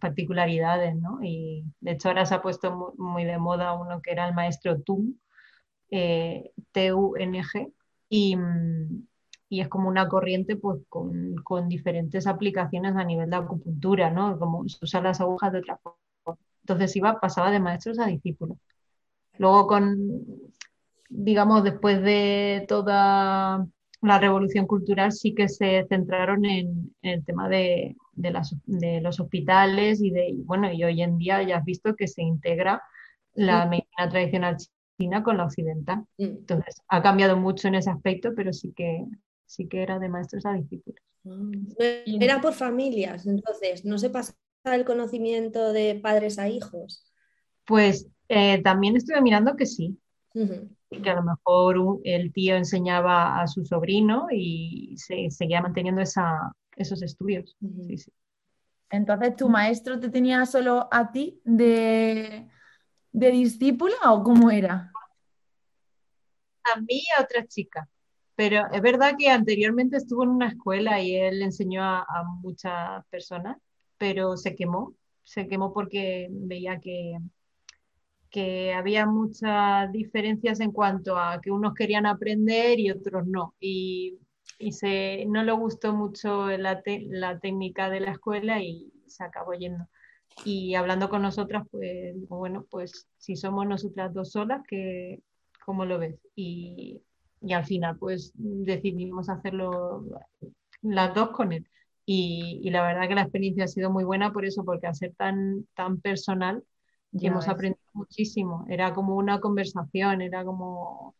[0.00, 1.18] particularidades, ¿no?
[1.22, 4.80] Y de hecho ahora se ha puesto muy, de moda uno que era el maestro
[4.80, 5.16] Tung,
[5.90, 7.72] eh, T-U-N-G,
[8.08, 8.36] y,
[9.48, 14.38] y, es como una corriente pues con, con, diferentes aplicaciones a nivel de acupuntura, ¿no?
[14.38, 15.98] Como usar las agujas de otra forma.
[16.62, 18.58] Entonces iba, pasaba de maestros a discípulos.
[19.38, 19.96] Luego con
[21.14, 23.66] digamos, después de toda
[24.02, 30.34] la revolución cultural, sí que se centraron en, el tema de, los hospitales y de,
[30.44, 32.82] bueno, y hoy en día ya has visto que se integra
[33.34, 34.56] la medicina tradicional
[34.98, 36.04] china con la occidental.
[36.18, 36.24] Mm.
[36.24, 39.04] Entonces, ha cambiado mucho en ese aspecto, pero sí que,
[39.46, 41.00] sí que era de maestros a discípulos.
[41.78, 47.04] Era por familias, entonces, ¿no se pasa el conocimiento de padres a hijos?
[47.64, 49.98] Pues eh, también estuve mirando que sí,
[50.32, 57.02] que a lo mejor el tío enseñaba a su sobrino y se seguía manteniendo esos
[57.02, 57.56] estudios.
[58.90, 62.48] Entonces, ¿tu maestro te tenía solo a ti de,
[63.12, 64.92] de discípula o cómo era?
[66.74, 67.88] A mí y a otra chica.
[68.36, 73.58] Pero es verdad que anteriormente estuvo en una escuela y él enseñó a muchas personas,
[73.98, 74.94] pero se quemó.
[75.22, 77.16] Se quemó porque veía que,
[78.34, 83.54] que había muchas diferencias en cuanto a que unos querían aprender y otros no.
[83.60, 84.18] Y,
[84.72, 89.86] se, no le gustó mucho la, la, técnica de la escuela y se acabó yendo.
[90.44, 95.22] Y hablando con nosotras, pues bueno, pues si somos nosotras dos solas, que,
[95.64, 96.16] ¿cómo lo ves?
[96.34, 97.00] Y,
[97.46, 100.04] y al final pues decidimos hacerlo
[100.82, 101.68] las dos con él.
[102.06, 105.14] Y, la verdad que la experiencia ha sido muy buena por eso, porque al ser
[105.16, 106.62] tan, tan personal,
[107.12, 108.66] hemos aprendido muchísimo.
[108.68, 111.14] Era como una conversación, era como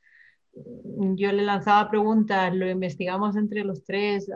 [1.17, 4.31] yo le lanzaba preguntas, lo investigamos entre los tres,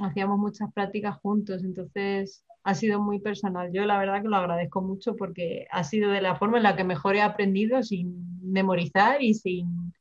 [0.00, 3.70] hacíamos muchas prácticas juntos, entonces ha sido muy personal.
[3.72, 6.76] Yo la verdad que lo agradezco mucho porque ha sido de la forma en la
[6.76, 9.92] que mejor he aprendido sin memorizar y sin,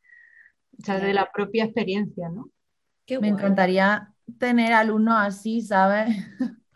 [0.80, 2.50] o sea, de la propia experiencia, ¿no?
[3.22, 6.16] Me encantaría tener alumnos así, ¿sabes?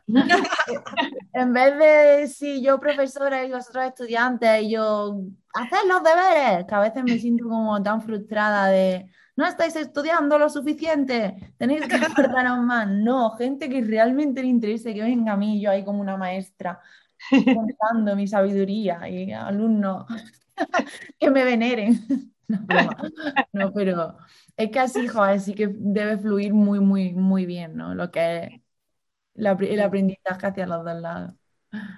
[1.34, 5.22] en vez de si yo profesora y vosotros estudiantes y yo
[5.54, 10.38] hacer los deberes, que a veces me siento como tan frustrada de no estáis estudiando
[10.38, 12.88] lo suficiente, tenéis que aportaros más.
[12.88, 16.80] No, gente que realmente le interese que venga a mí, yo ahí como una maestra
[17.30, 20.06] contando mi sabiduría y alumnos
[21.20, 22.31] que me veneren.
[23.54, 24.18] No, pero
[24.58, 27.96] es que así, joder, sí que debe fluir muy, muy, muy bien, ¿no?
[27.96, 28.62] Lo que es
[29.36, 31.34] el aprendizaje hacia los dos lados.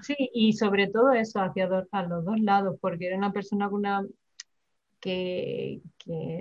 [0.02, 3.80] Sí, y sobre todo eso, hacia a los dos lados, porque era una persona con
[3.80, 4.06] una,
[5.00, 5.82] que,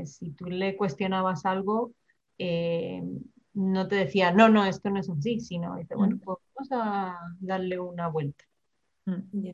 [0.04, 1.92] si tú le cuestionabas algo,
[2.38, 3.02] eh,
[3.54, 7.18] no te decía, no, no, esto no es así, sino dice, bueno, pues vamos a
[7.40, 8.44] darle una vuelta.
[9.06, 9.50] Mm.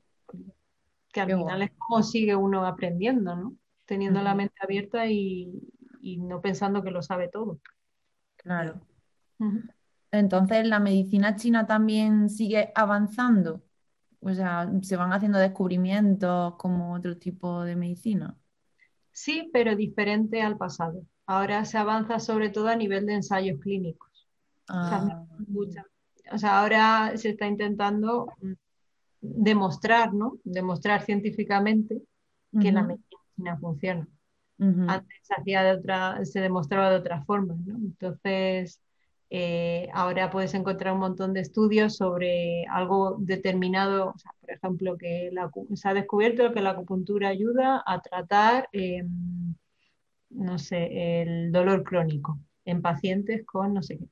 [1.12, 3.54] Que al final es como sigue uno aprendiendo, ¿no?
[3.88, 5.50] Teniendo la mente abierta y,
[6.18, 7.58] no pensando que lo sabe todo.
[8.36, 8.82] Claro.
[10.10, 13.62] Entonces, ¿la medicina china también sigue avanzando?
[14.20, 18.36] O sea, ¿se van haciendo descubrimientos como otro tipo de medicina?
[19.10, 21.02] Sí, pero diferente al pasado.
[21.24, 24.28] Ahora se avanza sobre todo a nivel de ensayos clínicos.
[24.68, 25.24] Ah.
[26.30, 28.52] O, sea, ahora se está intentando mm,
[29.20, 30.34] demostrar, ¿no?
[30.44, 32.02] Demostrar científicamente
[32.60, 33.17] que la medicina
[33.60, 34.06] funciona.
[34.60, 37.76] Antes se, hacía de otra, se demostraba de otra forma, ¿no?
[37.76, 38.80] Entonces,
[39.30, 45.30] eh, ahora puedes encontrar un montón de estudios sobre algo determinado, por ejemplo, que
[45.74, 49.54] se ha descubierto que la acupuntura ayuda a tratar, em,
[50.30, 54.08] no sé, el dolor crónico en pacientes con no sé qué.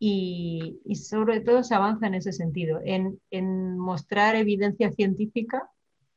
[0.00, 5.70] Y, sobre todo se avanza en ese sentido, en, mostrar evidencia científica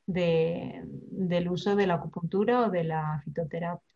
[0.06, 3.96] del uso de la acupuntura o de la fitoterapia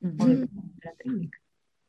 [0.00, 0.48] o de
[0.82, 1.38] la técnica.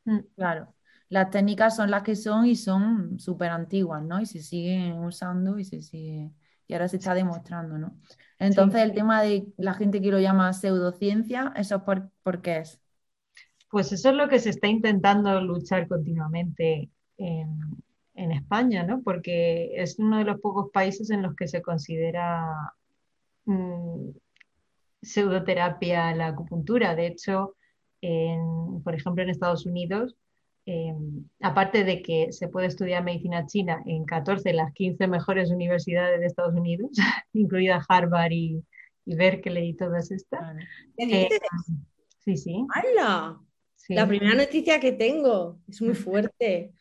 [0.06, 0.20] Mm.
[0.36, 0.74] Claro
[1.10, 4.22] las técnicas son las que son y son súper antiguas, ¿no?
[4.22, 6.32] Y se siguen usando y se sigue,
[6.68, 8.00] y ahora se está demostrando, ¿no?
[8.38, 12.80] Entonces, el tema de la gente que lo llama pseudociencia, ¿eso por, por, qué es?
[13.70, 17.60] Pues eso es lo que se está intentando luchar continuamente en,
[18.14, 19.02] España, ¿no?
[19.02, 22.54] Porque es uno de los pocos países en los que se considera
[23.50, 24.12] mm,
[25.02, 26.96] pseudoterapia la acupuntura.
[26.96, 27.56] De hecho,
[28.84, 30.16] por ejemplo, en Estados Unidos,
[30.66, 30.94] eh,
[31.42, 36.20] aparte de que se puede estudiar medicina china en 14 de las 15 mejores universidades
[36.20, 36.92] de Estados Unidos,
[37.34, 38.64] incluida Harvard y,
[39.06, 40.56] Berkeley y todas estas.
[40.96, 41.30] ¿Qué eh,
[42.20, 42.68] sí, sí.
[43.88, 46.74] La primera noticia que tengo es muy fuerte.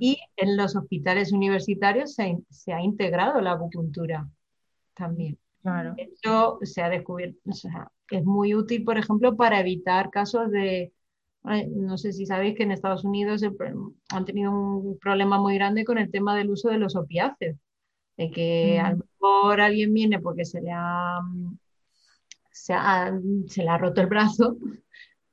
[0.00, 4.26] Y en los hospitales universitarios se, ha integrado la acupuntura
[4.94, 5.38] también.
[5.62, 5.94] Claro.
[5.96, 10.92] Esto se ha descubierto, o sea, es muy útil, por ejemplo, para evitar casos de
[11.42, 13.42] no sé si sabéis que en Estados Unidos
[14.10, 17.56] han tenido un problema muy grande con el tema del uso de los opiáceos.
[18.16, 21.20] De que a lo mejor alguien viene porque se le ha,
[22.50, 24.56] se, le ha roto el brazo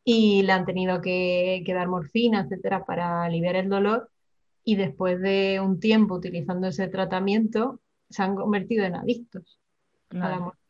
[0.03, 4.11] y le han tenido que, dar morfina, etcétera, para aliviar el dolor.
[4.63, 9.59] Y después de un tiempo utilizando ese tratamiento, se han convertido en adictos
[10.09, 10.65] la morfina.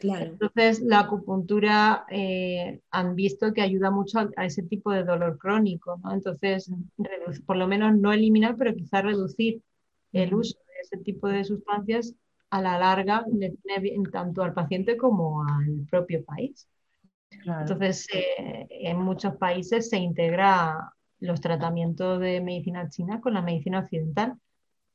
[0.00, 5.98] Entonces, la acupuntura eh, han visto que ayuda mucho a, ese tipo de dolor crónico,
[6.02, 6.12] ¿no?
[6.12, 6.70] Entonces,
[7.46, 9.62] por lo menos no eliminar, pero quizás reducir
[10.12, 12.14] el uso de ese tipo de sustancias
[12.50, 16.68] a la larga le tiene bien tanto al paciente como al propio país.
[17.30, 23.80] Entonces, eh, en muchos países se integra los tratamientos de medicina china con la medicina
[23.80, 24.34] occidental.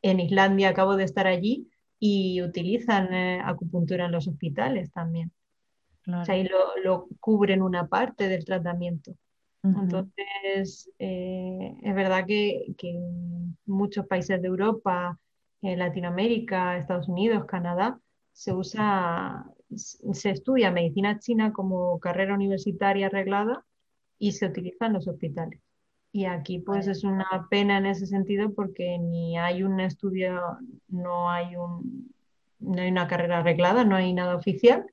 [0.02, 1.70] En Islandia acabo de estar allí
[2.06, 5.32] y utilizan eh, acupuntura en los hospitales también.
[6.06, 6.46] O sea, y
[6.84, 9.16] lo, cubren una parte del tratamiento.
[9.64, 15.18] Entonces, eh, es verdad que, en muchos países de Europa,
[15.62, 17.98] en Latinoamérica, Estados Unidos, Canadá,
[18.34, 23.64] se usa, se estudia medicina china como carrera universitaria arreglada
[24.20, 25.62] y se utiliza en los hospitales.
[26.14, 30.40] Y aquí pues es una pena en ese sentido porque ni hay un estudio,
[30.88, 32.14] no hay, un,
[32.60, 34.86] no hay una carrera arreglada, no hay nada oficial.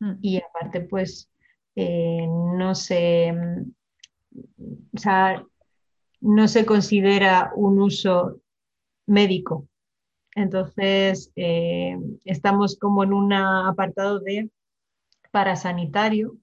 [0.00, 0.12] Mm.
[0.20, 1.30] Y aparte pues
[1.76, 3.32] eh, no se
[4.94, 5.44] o sea,
[6.20, 8.40] no se considera un uso
[9.06, 9.68] médico.
[10.34, 14.50] Entonces, eh, estamos como en un apartado de
[15.30, 16.36] parasanitario,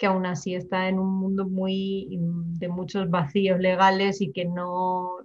[0.00, 2.08] que aún así está en un mundo muy
[2.58, 5.18] de muchos vacíos legales y que no,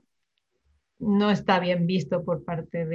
[1.00, 2.86] no está bien visto por parte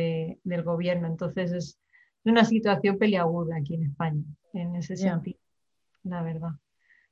[0.44, 1.06] del gobierno.
[1.06, 1.78] Entonces, es
[2.22, 5.38] una situación peliaguda aquí en España, en ese sentido,
[6.02, 6.50] la verdad.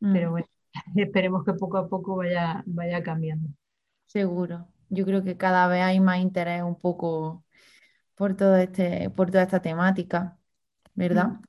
[0.01, 0.13] Mm.
[0.13, 0.47] Pero bueno,
[0.97, 3.49] esperemos que poco a poco vaya, vaya cambiando.
[4.05, 4.69] Seguro.
[4.91, 7.43] Yo creo que cada vez hay más interés un poco
[8.15, 10.37] por todo este, por toda esta temática,
[10.95, 11.29] ¿verdad?
[11.29, 11.43] Mm.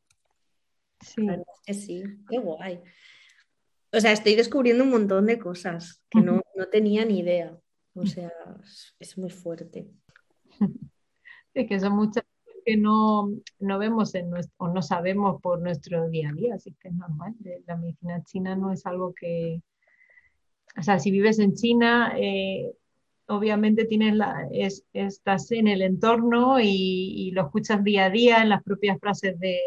[1.01, 1.27] Sí.
[1.73, 2.81] sí, qué guay.
[3.91, 7.57] O sea, estoy descubriendo un montón de cosas que no, tenía ni idea.
[7.93, 8.31] O sea,
[8.99, 9.89] es muy fuerte.
[11.51, 12.23] Es que son muchas
[12.63, 16.89] que no, vemos en nuestro, o no sabemos por nuestro día a día, así que
[16.89, 17.35] es normal.
[17.65, 19.61] La medicina china no es algo que,
[20.77, 22.71] o sea, si vives en China, eh,
[23.27, 24.47] obviamente tienes la,
[24.93, 29.59] estás en el entorno y, lo escuchas día a día en las propias frases de,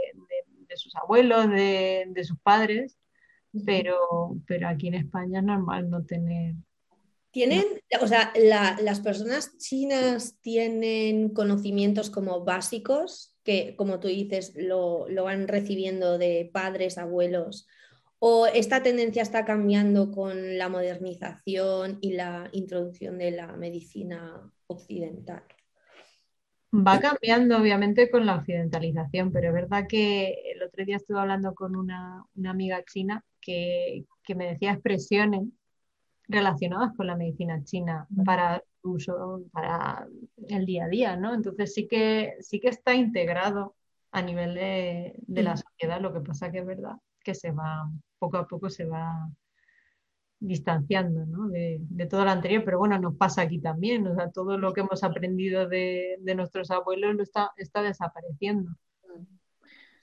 [0.74, 2.98] sus abuelos, de, sus padres,
[3.64, 6.54] pero, pero aquí en España es normal no tener...
[7.30, 7.64] ¿Tienen,
[8.00, 15.24] o sea, las personas chinas tienen conocimientos como básicos que, como tú dices, lo, lo
[15.24, 17.66] van recibiendo de padres, abuelos?
[18.18, 25.42] ¿O esta tendencia está cambiando con la modernización y la introducción de la medicina occidental?
[26.74, 31.54] Va cambiando, obviamente, con la occidentalización, pero es verdad que el otro día estuve hablando
[31.54, 35.42] con una, amiga china que, me decía expresiones
[36.28, 40.06] relacionadas con la medicina china para uso, para
[40.48, 41.34] el día a día, ¿no?
[41.34, 43.74] Entonces sí que, sí que está integrado
[44.12, 47.90] a nivel de, de la sociedad, lo que pasa que es verdad que se va,
[48.18, 49.28] poco a poco se va
[50.40, 51.48] distanciando ¿no?
[51.48, 54.80] de, todo lo anterior, pero bueno, nos pasa aquí también, o sea, todo lo que
[54.80, 58.72] hemos aprendido de, nuestros abuelos lo está, está desapareciendo.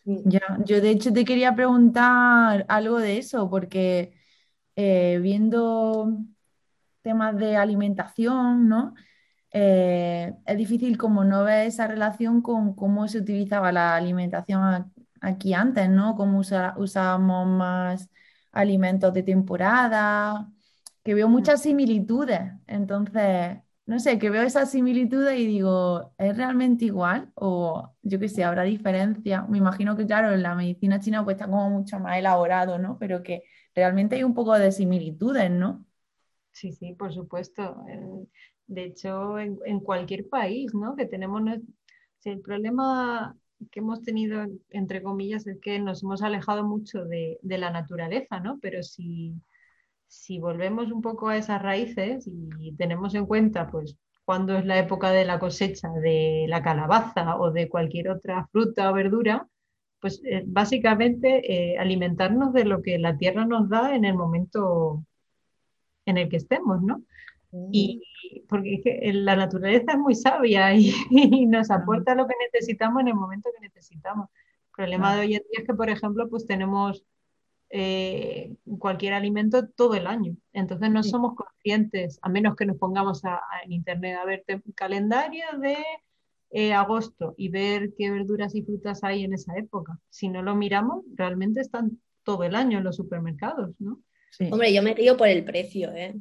[0.05, 4.13] Ya, yo de hecho te quería preguntar algo de eso, porque
[4.75, 6.11] eh, viendo
[7.03, 8.95] temas de alimentación, ¿no?
[9.53, 15.53] Eh, es difícil como no ver esa relación con cómo se utilizaba la alimentación aquí
[15.53, 16.15] antes, ¿no?
[16.15, 18.09] Cómo usábamos más
[18.51, 20.51] alimentos de temporada,
[21.03, 22.41] que veo muchas similitudes.
[22.67, 23.59] Entonces,
[23.89, 27.31] no sé, que veo esas similitudes y digo, ¿es realmente igual?
[27.33, 29.47] O yo qué sé, habrá diferencia.
[29.49, 32.99] Me imagino que, claro, en la medicina china pues está como mucho más elaborado, ¿no?
[32.99, 33.41] Pero que
[33.73, 35.83] realmente hay un poco de similitudes, ¿no?
[36.51, 37.83] Sí, sí, por supuesto.
[38.67, 40.95] De hecho, en, cualquier país, ¿no?
[40.95, 41.41] Que tenemos...
[42.25, 43.35] el problema
[43.71, 48.59] que hemos tenido, entre comillas, es que nos hemos alejado mucho de, la naturaleza, ¿no?
[48.61, 49.33] Pero si,
[50.09, 52.27] si, volvemos un poco a esas raíces
[52.59, 53.97] y tenemos en cuenta, pues,
[54.29, 58.91] cuándo es la época de la cosecha de la calabaza o de cualquier otra fruta
[58.91, 59.47] o verdura,
[59.99, 65.03] pues eh, básicamente eh, alimentarnos de lo que la tierra nos da en el momento
[66.05, 67.01] en el que estemos, ¿no?
[67.71, 68.03] Y
[68.47, 70.93] porque la naturaleza es muy sabia y,
[71.47, 74.29] nos aporta lo que necesitamos en el momento que necesitamos.
[74.29, 77.03] El problema de hoy en día es que, por ejemplo, pues tenemos
[77.69, 80.35] eh, cualquier alimento todo el año.
[80.53, 83.21] Entonces no somos conscientes, a menos que nos pongamos
[83.63, 84.43] en internet a ver
[84.75, 85.77] calendario de
[86.51, 89.99] eh, agosto y ver qué verduras y frutas hay en esa época.
[90.09, 94.01] Si no lo miramos, realmente están todo el año en los supermercados, ¿no?
[94.51, 96.15] Hombre, yo me río por el precio, ¿eh?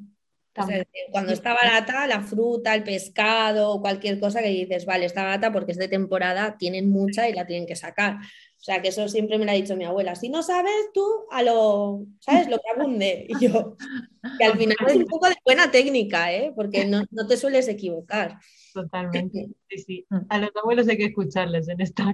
[1.11, 5.53] cuando está barata, la fruta, el pescado o cualquier cosa que dices, vale, está barata
[5.53, 8.19] porque es de temporada, tienen mucha y la tienen que sacar.
[8.61, 10.17] O sea, que eso siempre me lo ha dicho mi abuela.
[10.17, 12.49] Si no sabes, tú a lo, ¿sabes?
[12.49, 13.27] Lo que abunde.
[13.29, 13.77] Y yo,
[14.39, 16.53] que al final es un poco de buena técnica, ¿eh?
[16.55, 18.39] Porque no, te sueles equivocar.
[18.75, 19.49] Totalmente.
[19.71, 20.07] Sí, sí.
[20.31, 22.11] A los abuelos hay que escucharles en esta.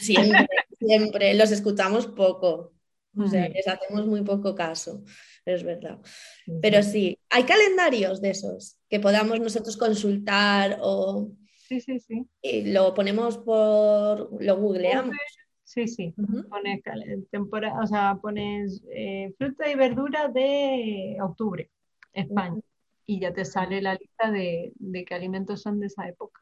[0.00, 0.46] siempre,
[0.78, 1.34] siempre.
[1.34, 2.72] Los escuchamos poco.
[3.14, 5.02] O sea, les hacemos muy poco caso
[5.44, 5.98] es verdad.
[6.60, 11.30] Pero sí, hay calendarios de esos que podamos nosotros consultar o...
[11.68, 12.26] Sí, sí, sí.
[12.42, 14.42] Y lo ponemos por...
[14.42, 15.16] lo googleamos.
[15.74, 16.14] Sí, sí.
[16.48, 16.82] Pones
[17.32, 21.68] temporada, o sea, pones eh, fruta y verdura de octubre,
[22.12, 22.60] España.
[23.06, 24.72] Y ya te sale la lista de,
[25.04, 26.40] qué alimentos son de esa época.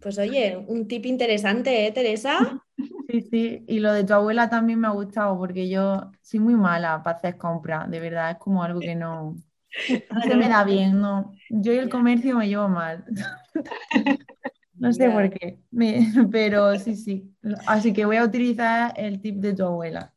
[0.00, 2.38] Pues oye, un tip interesante, ¿eh, Teresa?
[3.06, 6.54] Sí, sí, y lo de tu abuela también me ha gustado porque yo soy muy
[6.54, 9.36] mala para hacer compras, de verdad, es como algo que no,
[10.26, 11.30] se me da bien, no.
[11.50, 13.04] Yo y el comercio me llevo mal.
[14.76, 15.58] No sé por qué,
[16.30, 17.34] pero sí, sí.
[17.66, 20.12] Así que voy a utilizar el tip de tu abuela.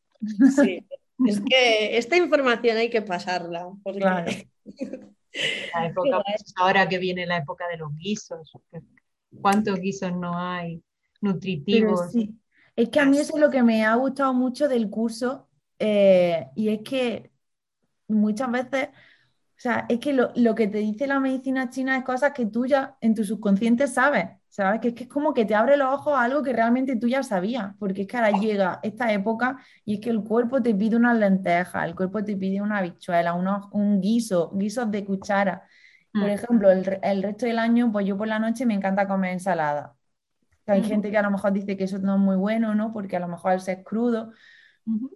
[0.56, 0.86] Sí,
[1.26, 3.70] Es que esta información hay que pasarla.
[3.84, 4.00] Porque...
[4.00, 4.32] Claro.
[5.74, 8.52] La época, pues, ahora que viene la época de los guisos.
[9.40, 10.82] ¿Cuántos guisos no hay?
[11.22, 12.12] Nutritivos.
[12.12, 12.40] sí,
[12.76, 15.48] es que a mí eso es lo que me ha gustado mucho del curso
[15.78, 17.32] eh, y es que
[18.08, 22.04] muchas veces, o sea, es que lo, lo que te dice la medicina china es
[22.04, 24.28] cosas que tú ya en tu subconsciente sabes,
[24.58, 24.82] ¿sabes?
[24.82, 27.08] Que es que es como que te abre los ojos a algo que realmente tú
[27.08, 30.74] ya sabías, porque es que ahora llega esta época y es que el cuerpo te
[30.76, 35.68] pide unas lentejas, el cuerpo te pide una habichuela, unos, un guiso, guisos de cuchara.
[36.18, 36.32] Por Mm.
[36.32, 39.96] ejemplo, el, el resto del año, pues yo por la noche me encanta comer ensalada.
[40.68, 42.94] Hay gente que a lo mejor dice que eso no es muy bueno, ¿no?
[42.94, 44.34] Porque a lo mejor al ser crudo,
[44.88, 45.10] Ujú.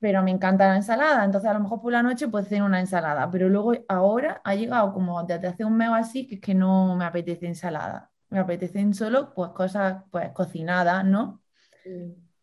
[0.00, 1.24] pero me encanta la ensalada.
[1.24, 3.30] Entonces a lo mejor por la noche pues hacer una ensalada.
[3.30, 6.54] Pero luego ahora ha llegado como desde hace un mes o así que es que
[6.54, 8.11] no me apetece ensalada.
[8.32, 11.42] Me apetecen solo pues cosas pues cocinadas, ¿no?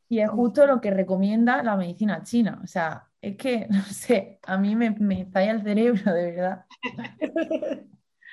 [0.07, 2.59] Y es justo lo que recomienda la medicina china.
[2.63, 6.65] O sea, es que, no sé, a mí me, me estalla el cerebro, de verdad.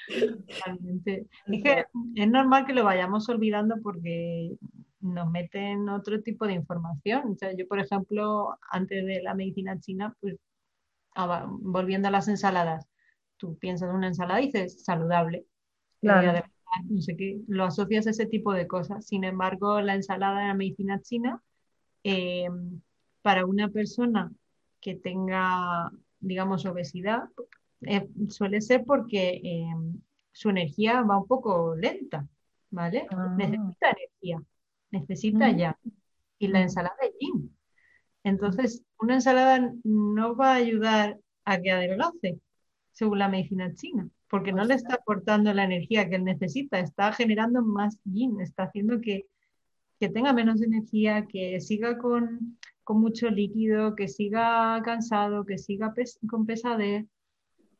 [0.08, 1.26] Totalmente.
[1.46, 1.84] Es que
[2.14, 4.56] es normal que lo vayamos olvidando porque
[5.00, 7.32] nos meten otro tipo de información.
[7.32, 10.36] O sea, yo, por ejemplo, antes de la medicina china, pues
[11.60, 12.86] volviendo a las ensaladas,
[13.38, 15.46] tú piensas en una ensalada y dices saludable,
[16.00, 16.42] Claro.
[16.88, 19.06] No sé qué, lo asocias a ese tipo de cosas.
[19.06, 21.42] Sin embargo, la ensalada de la medicina china,
[22.04, 22.48] eh,
[23.22, 24.32] para una persona
[24.80, 25.90] que tenga,
[26.20, 27.24] digamos, obesidad,
[27.82, 29.74] eh, suele ser porque eh,
[30.32, 32.26] su energía va un poco lenta,
[32.70, 33.06] ¿vale?
[33.10, 33.34] Ah.
[33.36, 34.42] Necesita energía,
[34.90, 35.56] necesita Mm.
[35.56, 35.78] ya.
[36.38, 37.56] Y la ensalada es yin.
[38.22, 42.40] Entonces, una ensalada no va a ayudar a que adelgace,
[42.92, 47.12] según la medicina china, porque no le está aportando la energía que él necesita, está
[47.12, 49.26] generando más yin, está haciendo que,
[50.00, 55.94] que tenga menos energía, que siga con, con mucho líquido, que siga cansado, que siga
[55.94, 57.06] pes- con pesadez.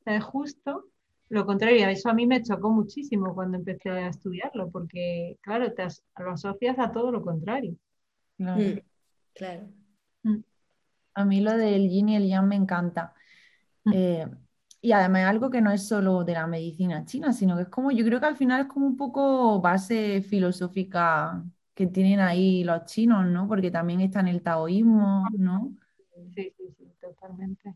[0.05, 0.87] Es justo
[1.29, 1.89] lo contrario.
[1.89, 6.31] Eso a mí me chocó muchísimo cuando empecé a estudiarlo, porque, claro, te as- lo
[6.31, 7.75] asocias a todo lo contrario.
[8.37, 8.61] Claro.
[8.63, 8.79] Mm,
[9.35, 9.69] Claro.
[11.15, 13.15] A mí lo del yin y el yang me encanta.
[13.85, 13.93] Mm.
[13.95, 14.27] Eh,
[14.81, 17.69] y además es algo que no es solo de la medicina china, sino que es
[17.69, 22.65] como, yo creo que al final es como un poco base filosófica que tienen ahí
[22.65, 23.49] los chinos, ¿no?
[23.49, 25.75] Porque también está en el taoísmo, ¿no?
[26.35, 27.75] Sí, sí, sí, totalmente.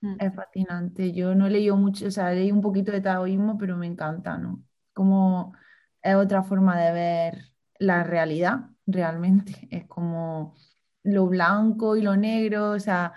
[0.00, 0.16] Mm.
[0.18, 1.12] Es fascinante.
[1.12, 4.38] Yo no he leído mucho, o sea, leí un poquito de taoísmo, pero me encanta,
[4.38, 4.62] ¿no?
[4.92, 5.54] Como
[6.02, 7.38] es otra forma de ver
[7.78, 9.68] la realidad, realmente.
[9.70, 10.54] Es como
[11.02, 13.12] lo blanco y lo negro, o sea,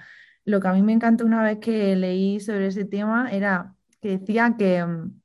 [0.46, 4.18] lo que a mí me encantó una vez que leí sobre ese tema era que
[4.20, 5.22] decía que, mm,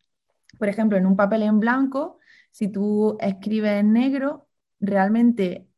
[0.59, 2.19] por ejemplo, en un papel en blanco,
[2.51, 4.49] si tú escribes en negro,
[4.81, 5.69] realmente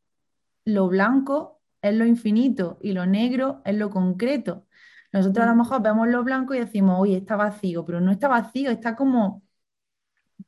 [0.65, 4.67] lo blanco es lo infinito y lo negro es lo concreto.
[5.13, 5.57] Nosotros a lo Mm.
[5.57, 9.43] mejor vemos lo blanco y decimos, oye, está vacío, pero no está vacío, está como,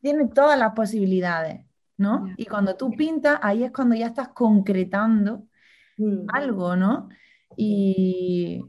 [0.02, 1.66] tiene todas las posibilidades,
[1.98, 2.34] ¿no?
[2.36, 5.48] Y cuando tú pintas, ahí es cuando ya estás concretando
[6.00, 6.28] Mm.
[6.28, 7.10] algo, ¿no?
[7.58, 8.64] Y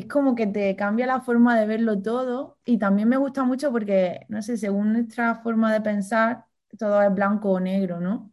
[0.00, 3.72] es como que te cambia la forma de verlo todo y también me gusta mucho
[3.72, 6.46] porque, no sé, según nuestra forma de pensar,
[6.78, 8.32] todo es blanco o negro, ¿no?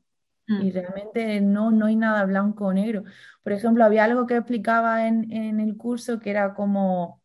[0.58, 0.72] Y Mm.
[0.72, 3.04] realmente no, no hay nada blanco o negro.
[3.44, 7.22] Por ejemplo, había algo que explicaba en, en el curso que era como,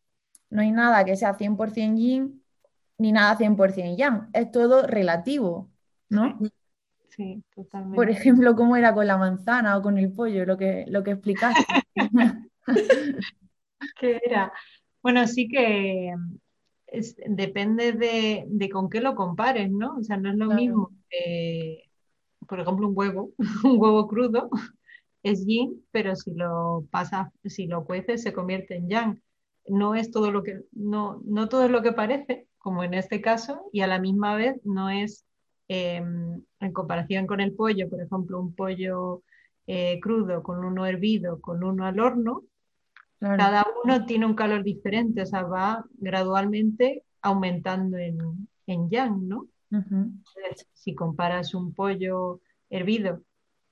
[0.51, 2.45] no hay nada que sea 100% yin
[2.99, 5.70] ni nada 100% yang, es todo relativo,
[6.11, 6.49] ¿no?
[7.11, 7.45] Sí,
[7.95, 8.11] Por totalmente.
[8.11, 11.66] ejemplo, cómo era con la manzana o con el pollo, lo que, lo que explicaste.
[13.99, 14.53] ¿Qué era?
[15.03, 16.12] Bueno, sí que
[16.89, 19.97] es- depende de, de con qué lo compares, ¿no?
[19.99, 20.53] O sea, no es lo Claro.
[20.53, 21.85] mismo, eh,
[22.49, 23.33] por ejemplo, un huevo,
[23.64, 24.51] un huevo crudo
[25.24, 29.22] es yin, pero si lo pasas, si lo cueces, se convierte en yang.
[29.68, 33.20] No es todo lo que, no, no todo es lo que parece, como en este
[33.22, 35.24] caso, y a la misma vez no es
[35.68, 36.03] eh,
[36.61, 39.22] en comparación con el pollo, por ejemplo, un pollo
[39.66, 42.45] eh, crudo con uno hervido, con uno al horno,
[43.21, 49.29] Claro, cada uno tiene un calor diferente, o sea, va gradualmente aumentando en, en yang,
[49.29, 49.47] ¿no?
[50.73, 52.41] si comparas un pollo
[52.71, 53.23] hervido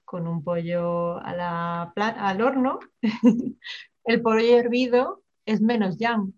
[0.05, 2.79] con un pollo a la al horno,
[4.05, 6.33] el pollo hervido es menos yang,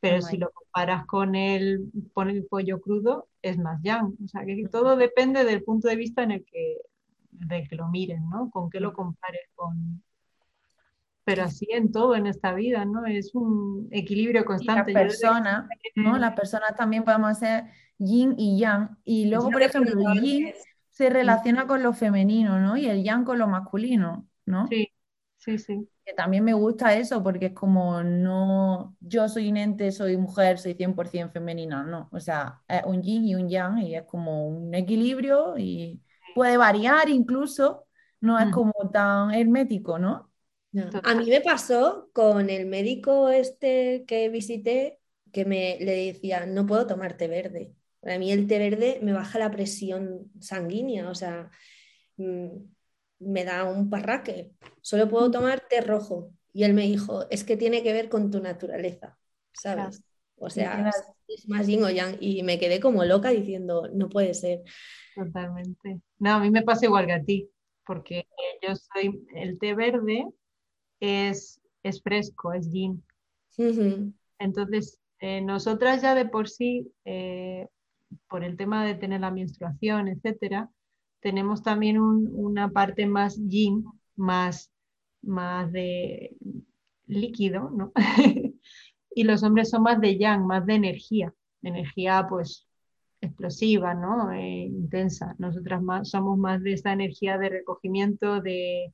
[0.00, 4.16] pero Oh si lo comparas con el, con el pollo crudo, es más yang.
[4.24, 6.78] O sea, que todo depende del punto de vista en el que,
[7.30, 8.50] de que lo miren, ¿no?
[8.50, 10.02] Con qué lo compares con...
[11.24, 13.06] Pero así en todo en esta vida, ¿no?
[13.06, 14.92] Es un equilibrio Y constante.
[14.92, 16.18] Desde que- personas, ¿no?
[16.18, 17.64] Las personas también podemos ser
[17.98, 18.98] yin y yang.
[19.04, 20.52] Y luego, Yo por ejemplo, el yin
[20.90, 22.76] se relaciona con lo femenino, ¿no?
[22.76, 24.66] Y el yang con lo masculino, ¿no?
[24.68, 24.88] Sí,
[25.38, 25.88] sí, sí.
[26.04, 30.58] Que también me gusta eso porque es como no, yo soy un ente, soy mujer,
[30.58, 32.08] soy 100% femenina, no.
[32.12, 36.02] O sea, es un yin y un yang y es como un equilibrio y
[36.34, 37.86] puede variar incluso,
[38.20, 38.50] no es Mm.
[38.50, 40.29] como tan hermético, ¿no?
[40.72, 40.88] No.
[41.02, 45.00] A mí me pasó con el médico este que visité
[45.32, 47.72] que me le decía, no puedo tomar té verde.
[48.00, 51.50] Para mí el té verde me baja la presión sanguínea, o sea,
[52.16, 52.48] mm,
[53.20, 54.52] me da un parraque.
[54.80, 56.32] Solo puedo tomar té rojo.
[56.52, 59.18] Y él me dijo, es que tiene que ver con tu naturaleza,
[59.52, 60.02] ¿sabes?
[60.36, 60.90] O sea,
[61.28, 62.16] es más yin o yang.
[62.18, 64.62] Y me quedé como loca diciendo, no puede ser.
[65.14, 66.00] Totalmente.
[66.18, 67.50] No, a mí me pasa igual que a ti,
[67.86, 68.26] porque
[68.62, 70.26] yo soy, el té verde
[71.00, 73.02] es, es fresco, es yin.
[74.38, 77.68] Entonces, eh, nosotras ya de por sí, eh,
[78.28, 80.70] por el tema de tener la menstruación, etcétera,
[81.20, 83.84] tenemos también un- una parte más yin,
[84.16, 84.70] más,
[85.22, 86.36] más de
[87.06, 87.92] líquido, ¿no?
[89.12, 92.68] Y los hombres son más de yang, más de energía, energía pues
[93.20, 94.32] explosiva, ¿no?
[94.32, 95.34] Eh, intensa.
[95.38, 98.92] Nosotras más, somos más de esta energía de recogimiento, de,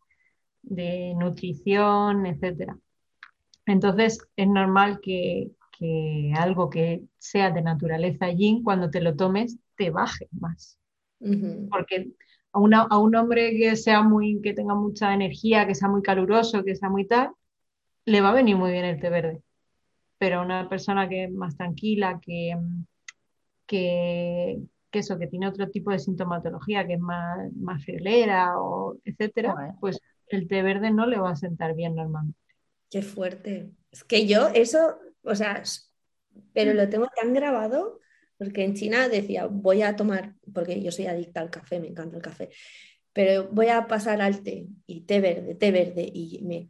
[0.66, 2.78] de nutrición, etcétera.
[3.66, 9.58] Entonces es normal que, que algo que sea de naturaleza yin, cuando te lo tomes,
[9.76, 10.78] te baje más.
[11.70, 12.12] Porque
[12.52, 16.02] a, una- a un hombre que sea muy, que tenga mucha energía, que sea muy
[16.02, 17.30] caluroso, que sea muy tal,
[18.06, 19.42] le va a venir muy bien el té verde.
[20.18, 22.56] Pero a una persona que es más tranquila, que,
[23.66, 24.58] que,
[24.90, 29.58] que eso, que tiene otro tipo de sintomatología, que es más, más friolera o etcétera,
[29.80, 32.38] pues el té verde no le va a sentar bien normalmente.
[32.90, 33.70] Qué fuerte.
[33.90, 35.62] Es que yo eso, o sea,
[36.52, 38.00] pero lo tengo tan grabado
[38.38, 42.16] porque en China decía, voy a tomar, porque yo soy adicta al café, me encanta
[42.16, 42.50] el café,
[43.14, 46.68] pero voy a pasar al té y té verde, té verde y me,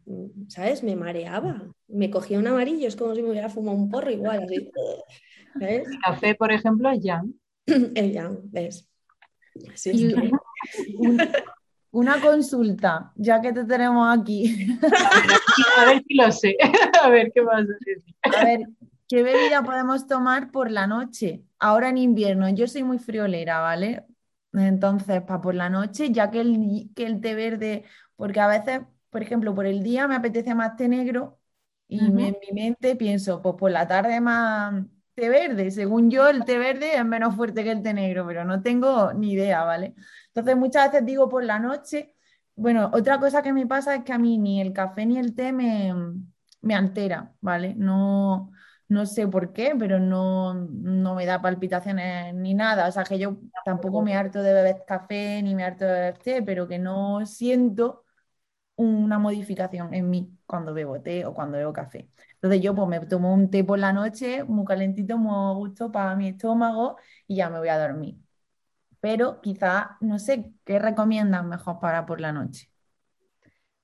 [0.49, 0.85] ¿sabes?
[0.85, 4.45] Me mareaba, me cogía un amarillo, es como si me hubiera fumado un porro igual,
[4.45, 4.71] así,
[5.59, 5.89] ¿sabes?
[5.89, 7.35] El café, por ejemplo, es yang.
[7.67, 8.89] El yang, ¿ves?
[9.73, 10.31] Así es Y que-
[10.99, 11.19] un-
[11.91, 14.69] una consulta, ya que te tenemos aquí.
[15.77, 16.57] A ver si lo sé.
[17.03, 18.03] A ver qué vas a decir.
[18.23, 18.61] A ver,
[19.09, 21.45] ¿qué bebida podemos tomar por la noche?
[21.59, 24.05] Ahora en invierno, yo soy muy friolera, ¿vale?
[24.53, 27.85] Entonces, para por la noche, ya que el, que el té verde,
[28.17, 28.81] porque a veces,
[29.11, 31.39] por ejemplo, por el día me apetece más té negro
[31.89, 34.85] y me- en mi mente pienso, pues por la tarde más
[35.15, 35.71] té verde.
[35.71, 39.13] Según yo, el té verde es menos fuerte que el té negro, pero no tengo
[39.13, 39.95] ni idea, ¿vale?
[40.37, 42.15] Entonces, muchas veces digo por la noche.
[42.55, 45.35] Bueno, otra cosa que me pasa es que a mí ni el café ni el
[45.35, 45.93] té me,
[46.63, 47.75] me altera, ¿vale?
[47.77, 48.51] No,
[48.89, 52.89] no sé por qué, pero no, no me da palpitaciones ni nada.
[52.89, 56.19] O sea, que yo tampoco me harto de beber café ni me harto de beber
[56.19, 58.05] té, pero que no siento
[58.77, 62.11] una modificación en mí cuando bebo té o cuando bebo café.
[62.35, 65.91] Entonces yo pues me tomo un té por la noche, muy calentito, muy a gusto
[65.93, 68.17] para mi estómago y ya me voy a dormir.
[69.07, 72.69] Pero quizá, no sé, ¿qué recomiendan mejor para por la noche?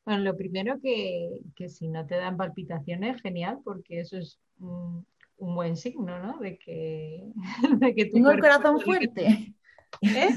[0.05, 5.07] Bueno, lo primero que, que si no te dan palpitaciones, genial, porque eso es un,
[5.37, 6.41] un buen signo, ¿no?
[6.41, 7.23] De que,
[7.79, 9.55] de que tu Tengo el corazón fuerte.
[10.01, 10.29] ¿Eh?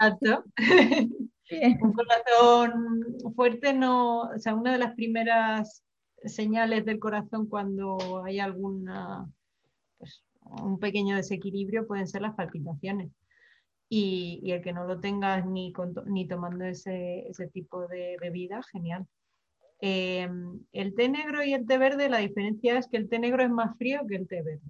[0.00, 0.44] Exacto.
[1.82, 5.84] Un corazón fuerte no, o sea, una de las primeras
[6.24, 9.30] señales del corazón cuando hay alguna,
[9.98, 13.10] pues, un pequeño desequilibrio pueden ser las palpitaciones.
[13.94, 18.16] Y, y el que no lo tengas ni, con ni tomando ese, ese tipo de
[18.18, 19.06] bebida, genial.
[19.82, 20.26] Eh,
[20.72, 23.50] el té negro y el té verde, la diferencia es que el té negro es
[23.50, 24.62] más frío que el té verde.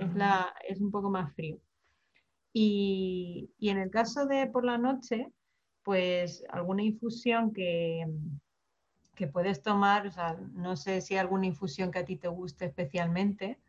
[0.00, 1.58] Es, la, es un poco más frío.
[2.52, 5.28] Y, y en el caso de por la noche,
[5.84, 8.04] pues alguna infusión que,
[9.14, 12.26] que puedes tomar, o sea, no sé si hay alguna infusión que a ti te
[12.26, 13.60] guste especialmente,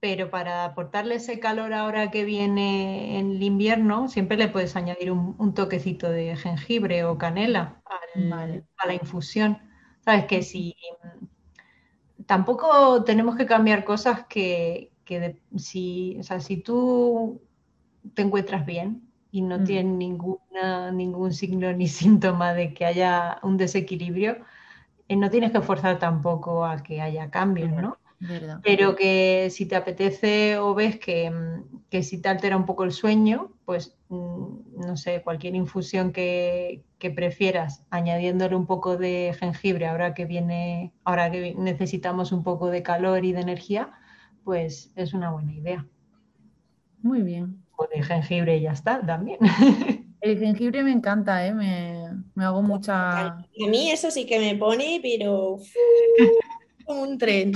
[0.00, 5.12] pero para aportarle ese calor ahora que viene en el invierno, siempre le puedes añadir
[5.12, 8.64] un, un toquecito de jengibre o canela al- Vale.
[8.78, 9.58] a la infusión.
[10.04, 10.74] Sabes que si
[12.26, 17.42] tampoco tenemos que cambiar cosas que, que de- si, o sea, si tú
[18.14, 19.64] te encuentras bien y no Mm.
[19.64, 24.38] tienes ninguna, ningún signo ni síntoma de que haya un desequilibrio,
[25.08, 27.98] eh, no tienes que forzar tampoco a que haya cambios, ¿no?
[28.20, 28.60] ¿Verdad?
[28.62, 32.84] Pero que si te apetece o ves que, mm, que si te altera un poco
[32.84, 39.34] el sueño, pues mm, no sé, cualquier infusión que, que prefieras, añadiéndole un poco de
[39.38, 43.90] jengibre ahora que viene, ahora que necesitamos un poco de calor y de energía,
[44.44, 45.86] pues es una buena idea.
[47.02, 47.64] Muy bien.
[47.76, 49.38] O de jengibre y ya está también.
[50.20, 51.54] El jengibre me encanta, ¿eh?
[51.54, 53.28] Me, me hago mucha...
[53.28, 55.56] A mí eso sí que me pone, pero
[56.84, 57.52] como un tren.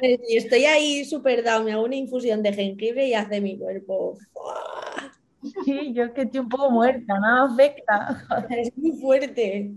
[0.00, 4.16] Y estoy ahí súper down, me hago una infusión de jengibre y hace mi cuerpo.
[4.32, 5.12] ¡fua!
[5.64, 8.24] Sí, yo es que estoy un poco muerta, nada afecta.
[8.50, 9.72] Es muy fuerte.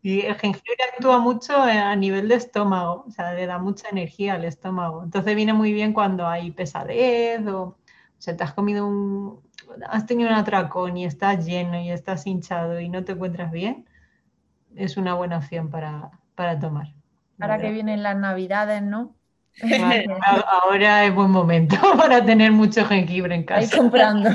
[0.00, 4.34] Y el jengibre actúa mucho a nivel de estómago, o sea, le da mucha energía
[4.34, 5.02] al estómago.
[5.02, 7.76] Entonces viene muy bien cuando hay pesadez o, o
[8.18, 9.42] sea, te has comido un,
[9.88, 13.86] has tenido un atracón y estás lleno y estás hinchado y no te encuentras bien,
[14.76, 16.86] es una buena opción para, para tomar.
[17.40, 19.16] Ahora que vienen las navidades, ¿no?
[20.62, 23.76] Ahora es buen momento para tener mucho jengibre en Ahí casa.
[23.76, 24.30] comprando.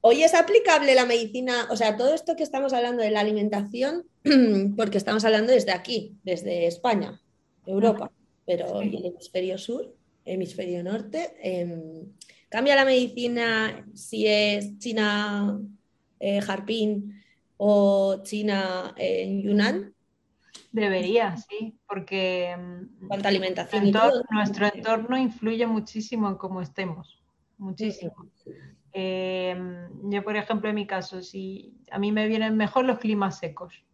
[0.00, 4.04] Hoy es aplicable la medicina, o sea, todo esto que estamos hablando de la alimentación,
[4.76, 7.20] porque estamos hablando desde aquí, desde España,
[7.66, 8.10] Europa,
[8.46, 8.96] pero Sí.
[8.96, 12.06] el hemisferio sur, hemisferio norte, em,
[12.48, 15.60] cambia la medicina si es China
[16.20, 17.20] eh, Harpin
[17.56, 19.94] o China eh, Yunnan,
[20.72, 24.22] Debería, sí, porque mm, cuánta alimentación y entor- todo.
[24.30, 27.22] nuestro entorno influye muchísimo en cómo estemos,
[27.56, 28.14] muchísimo.
[28.92, 29.56] Eh,
[30.04, 33.84] yo, por ejemplo, en mi caso, si a mí me vienen mejor los climas secos,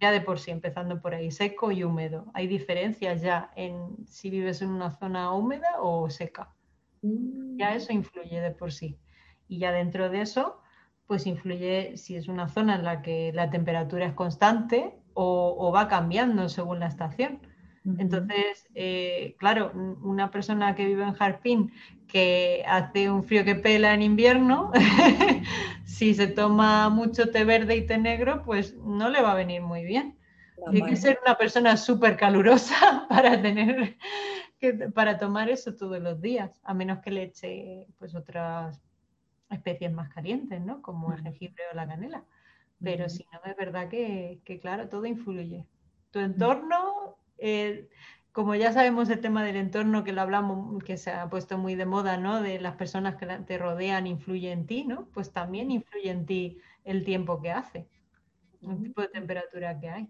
[0.00, 2.30] ya de por sí, empezando por ahí, seco y húmedo.
[2.34, 6.54] Hay diferencias ya en si vives en una zona húmeda o seca.
[7.02, 7.56] Mm.
[7.58, 8.98] Ya eso influye de por sí.
[9.48, 10.60] Y ya dentro de eso,
[11.10, 15.72] pues influye si es una zona en la que la temperatura es constante o, o
[15.72, 17.40] va cambiando según la estación.
[17.98, 21.72] Entonces, eh, claro, un- una persona que vive en Jarpín
[22.06, 24.70] que hace un frío que pela en invierno,
[25.84, 29.62] si se toma mucho té verde y té negro, pues no le va a venir
[29.62, 30.16] muy bien.
[30.56, 33.96] La Hay que ser una persona súper calurosa para tener
[34.60, 38.80] que, para tomar eso todos los días, a menos que le eche pues otras
[39.50, 40.82] especies más calientes, ¿no?
[40.82, 42.24] Como el jengibre o la canela.
[42.82, 45.66] Pero si no, es verdad que, que, claro, todo influye.
[46.10, 47.88] Tu entorno, eh,
[48.32, 51.74] como ya sabemos el tema del entorno, que lo hablamos, que se ha puesto muy
[51.74, 52.40] de moda, ¿no?
[52.42, 55.08] De las personas que te rodean influye en ti, ¿no?
[55.12, 57.86] Pues también influye en ti el tiempo que hace,
[58.62, 60.08] el tipo de temperatura que hay.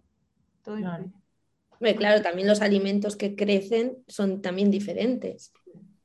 [0.63, 1.05] Todo Claro.
[1.05, 1.23] influye.
[1.71, 5.53] Hombre, claro, también los alimentos que crecen son también diferentes.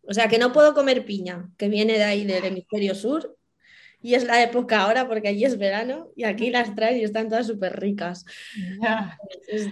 [0.07, 3.35] O sea, que no puedo comer piña, que viene de ahí del hemisferio sur,
[4.01, 7.27] y es la época ahora porque allí es verano y aquí las traen y están
[7.27, 8.23] todas súper ricas.
[8.79, 9.17] Ya.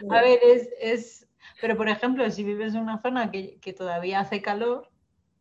[0.10, 1.28] A ver, es, es,
[1.62, 4.90] pero por ejemplo, si vives en una zona que, que todavía hace calor,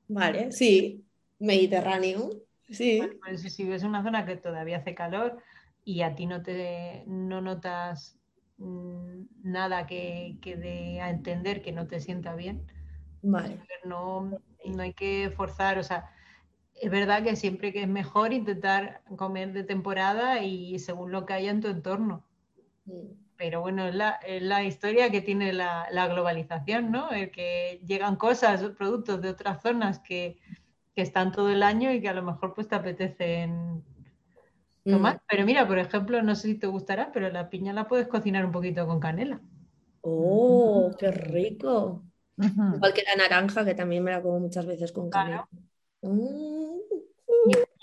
[0.09, 1.03] Vale, sí,
[1.39, 2.31] Mediterráneo,
[2.69, 3.01] sí.
[3.23, 5.39] pues si vives en una zona que todavía hace calor
[5.87, 8.19] y a ti no te no notas
[8.59, 12.67] mm, nada que, que dé a entender que no te sienta bien,
[13.23, 13.59] Vale.
[13.85, 14.39] no,
[14.71, 16.11] no hay que forzar, o sea,
[16.81, 21.35] es verdad que siempre que es mejor intentar comer de temporada y según lo que
[21.35, 22.25] haya en tu entorno.
[23.37, 27.11] Pero bueno, es la, es la historia que tiene la, la globalización, ¿no?
[27.11, 30.39] El que llegan cosas, productos de otras zonas que,
[30.95, 33.85] que están todo el año y que a lo mejor pues te apetecen
[34.85, 35.17] tomar.
[35.17, 35.21] Mm.
[35.29, 38.45] Pero mira, por ejemplo, no sé si te gustará, pero la piña la puedes cocinar
[38.45, 39.41] un poquito con canela.
[40.03, 42.03] Oh, qué rico.
[42.39, 45.49] Igual que la naranja, que también me la como muchas veces con Claro.
[46.03, 46.79] Mm.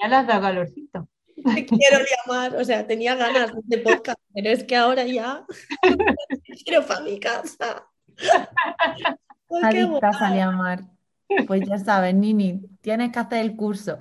[0.01, 1.07] Ya le has dado calorcito.
[1.35, 5.45] Te quiero llamar, o sea, tenía ganas de podcast, pero es que ahora ya
[6.65, 7.85] quiero para mi casa.
[9.63, 10.83] Adictas a llamar.
[11.47, 13.97] Pues ya sabes, Nini, tienes que hacer el curso.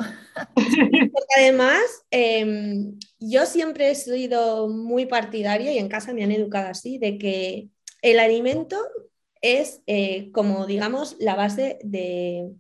[0.54, 6.68] Porque además, em, yo siempre he sido muy partidaria y en casa me han educado
[6.68, 7.68] así, de que
[8.00, 8.78] el alimento
[9.42, 12.50] es eh, como, digamos, la base de,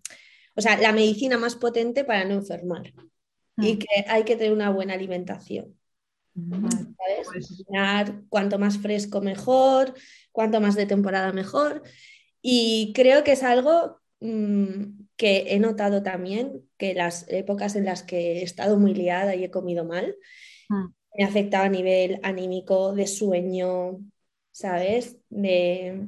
[0.54, 2.92] o sea, la medicina más potente para no enfermar
[3.56, 3.78] y Mm.
[3.78, 5.74] que hay que tener una buena alimentación.
[6.96, 7.26] ¿sabes?
[7.32, 7.64] Pues-
[8.28, 9.92] cuanto más fresco mejor,
[10.30, 11.82] cuanto más de temporada mejor.
[12.40, 18.02] Y creo que es algo mm, que he notado también, que las épocas en las
[18.04, 20.14] que he estado muy liada y he comido mal,
[20.68, 20.86] Mm.
[21.16, 23.98] me afectaba a nivel anímico, de sueño,
[24.52, 25.16] ¿sabes?
[25.30, 26.06] De,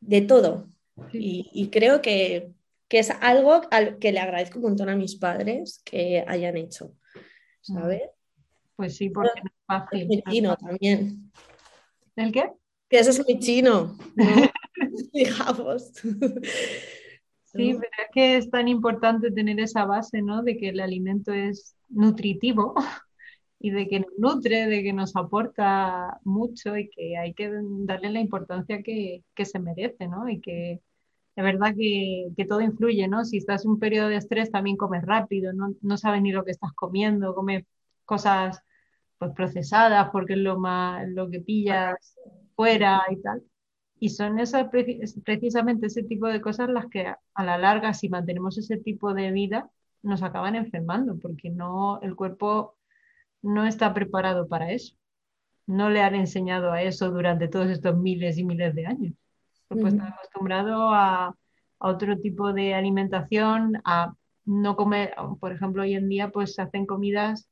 [0.00, 0.66] de todo.
[1.12, 1.18] Sí.
[1.52, 2.52] Y, y creo que,
[2.88, 6.92] que es algo al que le agradezco un montón a mis padres que hayan hecho,
[7.60, 8.02] ¿sabes?
[8.76, 10.06] Pues sí, porque no es Es fácil.
[10.06, 11.32] muy chino también.
[12.16, 12.50] ¿El qué?
[12.88, 14.24] Que eso es muy chino, ¿no?
[15.12, 15.92] Digamos.
[17.44, 20.42] Sí, pero es que es tan importante tener esa base, ¿no?
[20.42, 22.74] De que el alimento es nutritivo
[23.60, 27.52] y de que nos nutre, de que nos aporta mucho y que hay que
[27.84, 30.28] darle la importancia que, que se merece, ¿no?
[30.30, 30.80] Y que
[31.36, 33.24] es verdad que, que, todo influye, ¿no?
[33.24, 36.44] Si estás en un periodo de estrés también comes rápido, no, no sabes ni lo
[36.44, 37.64] que estás comiendo, comes
[38.06, 38.62] cosas
[39.18, 42.16] pues procesadas porque es lo más lo que pillas
[42.56, 43.42] fuera y tal.
[44.00, 44.68] Y son esas
[45.24, 49.30] precisamente ese tipo de cosas las que a la larga, si mantenemos ese tipo de
[49.32, 49.70] vida,
[50.02, 52.76] nos acaban enfermando, porque no, el cuerpo
[53.42, 54.96] no está preparado para eso.
[55.66, 59.14] No le han enseñado a eso durante todos estos miles y miles de años.
[59.68, 61.34] Cuerpo está acostumbrado a, a,
[61.78, 64.14] otro tipo de alimentación, a
[64.44, 67.48] no comer, por ejemplo, hoy en día pues se hacen comidas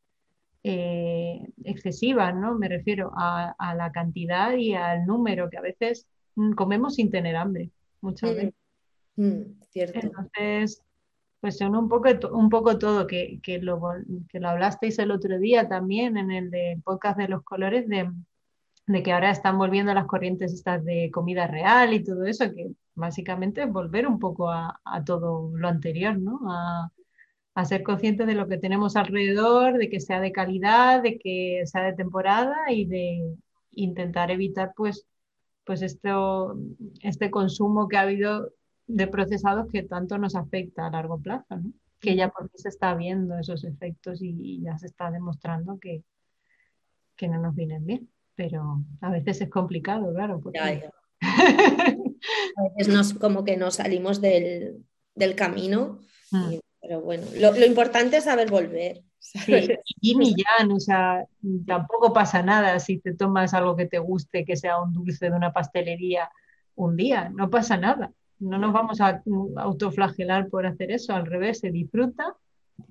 [0.65, 2.57] eh, excesivas, ¿no?
[2.59, 6.09] Me refiero a, a, la cantidad y al número, que a veces
[6.57, 7.71] comemos sin tener hambre,
[8.01, 8.35] muchas mm.
[8.35, 8.55] veces.
[9.17, 10.01] Mm, cierto.
[10.03, 10.83] Entonces,
[11.41, 13.81] pues son un poco, un poco todo, que, que, lo,
[14.29, 18.11] que lo hablasteis el otro día también en el de podcast de los colores, de,
[18.87, 22.73] de que ahora están volviendo las corrientes estas de comida real y todo eso, que
[22.95, 26.41] básicamente es volver un poco a, a todo lo anterior, ¿no?
[26.51, 26.91] A,
[27.55, 31.63] a, ser conscientes de lo que tenemos alrededor, de que sea de calidad, de que
[31.67, 33.37] sea de temporada y de
[33.73, 35.07] intentar evitar pues
[35.69, 36.57] pues esto,
[37.03, 38.55] este consumo que ha habido
[38.89, 41.73] de procesados que tanto nos afecta a largo plazo, ¿no?
[42.01, 46.03] que ya por fin se está viendo esos efectos y, ya se está demostrando que,
[47.17, 48.09] que, no nos vienen bien.
[48.35, 50.41] Pero a veces es complicado, claro.
[50.41, 50.59] Porque...
[51.21, 54.85] a veces nos, como que nos salimos del,
[55.15, 55.99] del camino,
[56.31, 56.55] mm.
[56.81, 59.03] pero bueno, lo, lo, importante es saber volver.
[60.01, 61.27] y ya, o sea,
[61.67, 65.37] tampoco pasa nada si te tomas algo que te guste, que sea un dulce de
[65.37, 66.31] una pastelería
[66.77, 68.13] un día, no pasa nada.
[68.41, 69.23] No nos vamos a
[69.57, 72.37] autoflagelar por hacer eso, al revés, se disfruta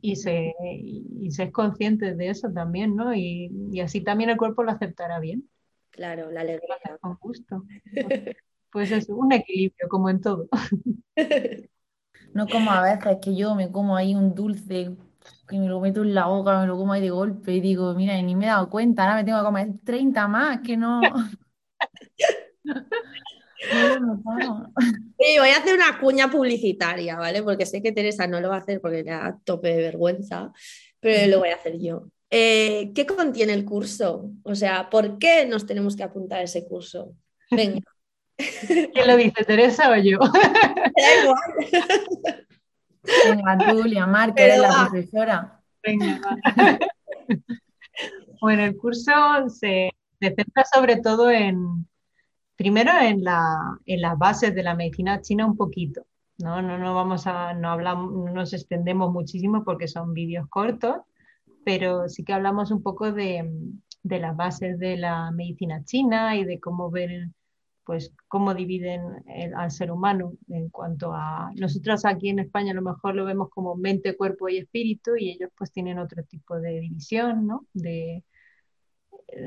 [0.01, 3.13] y se, y se es consciente de eso también, ¿no?
[3.13, 5.49] Y, y, así también el cuerpo lo aceptará bien.
[5.91, 6.75] Claro, la alegría.
[7.01, 7.63] Con gusto.
[8.69, 10.49] Pues es un equilibrio, como en todo.
[12.33, 14.95] No como a veces que yo me como ahí un dulce
[15.47, 17.93] que me lo meto en la boca, me lo como ahí de golpe y digo,
[17.93, 21.01] mira, ni me he dado cuenta, ahora me tengo que comer 30 más, que no.
[25.19, 27.41] Sí, voy a hacer una cuña publicitaria, ¿vale?
[27.41, 30.51] Porque sé que Teresa no lo va a hacer porque le da tope de vergüenza,
[30.99, 32.07] pero lo voy a hacer yo.
[32.29, 34.29] Eh, ¿Qué contiene el curso?
[34.43, 37.15] O sea, ¿por qué nos tenemos que apuntar a ese curso?
[37.49, 37.81] Venga.
[38.93, 40.19] ¿Quién lo dice, Teresa o yo?
[40.97, 42.47] Da igual.
[43.25, 45.61] Venga, Julia, Mar, que eres la profesora.
[45.83, 46.19] Venga,
[48.41, 49.11] Bueno, el curso
[49.49, 51.87] se, centra sobre todo en,
[52.57, 56.05] primero en, la, en las bases de la medicina china un poquito.
[56.39, 60.97] No, no, no vamos a, no hablamos, no nos extendemos muchísimo porque son vídeos cortos,
[61.63, 63.49] pero sí que hablamos un poco de,
[64.03, 67.29] de las bases de la medicina china y de cómo ver
[67.87, 69.01] pues cómo dividen
[69.55, 73.49] al ser humano en cuanto a nosotros aquí en España a lo mejor lo vemos
[73.49, 77.65] como mente, cuerpo y espíritu y ellos pues tienen otro tipo de división, ¿no?
[77.73, 78.25] De,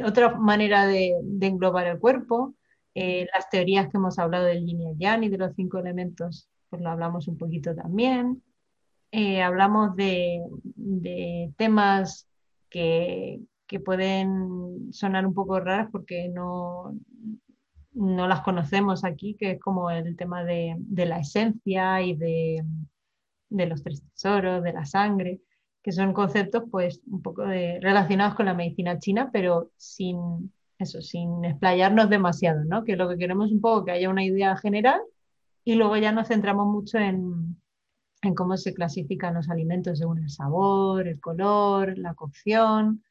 [0.07, 2.55] otra manera de, englobar el cuerpo.
[2.95, 6.49] Eh, las teorías que hemos hablado del yin y yang y de los cinco elementos,
[6.68, 8.43] pues lo hablamos un poquito también.
[9.12, 12.28] Eh, hablamos de, de temas
[12.68, 16.93] que, que pueden sonar un poco raras porque no,
[17.93, 22.64] no las conocemos aquí, que es como el tema de, la esencia y de,
[23.49, 25.41] los tres tesoros, de la sangre,
[25.82, 31.45] que son conceptos pues un poco relacionados con la medicina china, pero sin eso, sin
[31.45, 32.85] explayarnos demasiado, ¿no?
[32.85, 35.01] Que lo que queremos es un poco que haya una idea general
[35.64, 37.61] y luego ya nos centramos mucho en,
[38.22, 43.03] en cómo se clasifican los alimentos según el sabor, el color, la cocción,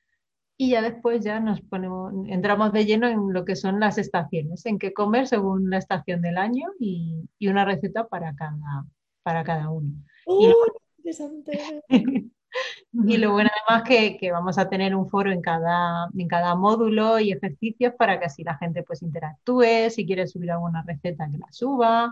[0.61, 4.65] y ya después ya nos ponemos, entramos de lleno en lo que son las estaciones,
[4.65, 8.85] en qué comer según la estación del año y, y una receta para cada,
[9.23, 9.93] para cada uno.
[10.27, 10.55] y, lo,
[10.97, 11.81] interesante.
[12.91, 16.55] y lo bueno además que, que, vamos a tener un foro en cada, en cada
[16.55, 21.29] módulo y ejercicios para que así la gente pues interactúe, si quiere subir alguna receta
[21.31, 22.11] que la suba,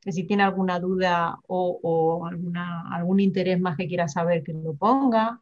[0.00, 4.52] que si tiene alguna duda o, o alguna, algún interés más que quiera saber que
[4.52, 5.40] lo ponga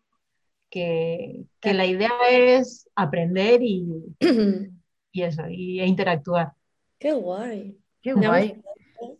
[0.71, 3.87] que, que la idea es aprender y,
[5.13, 6.53] y eso, y, e interactuar.
[6.99, 7.79] Qué guay.
[8.03, 8.63] Qué guay.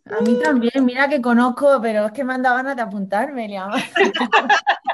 [0.05, 3.47] A mí también, mira que conozco, pero es que me han dado ganas de apuntarme,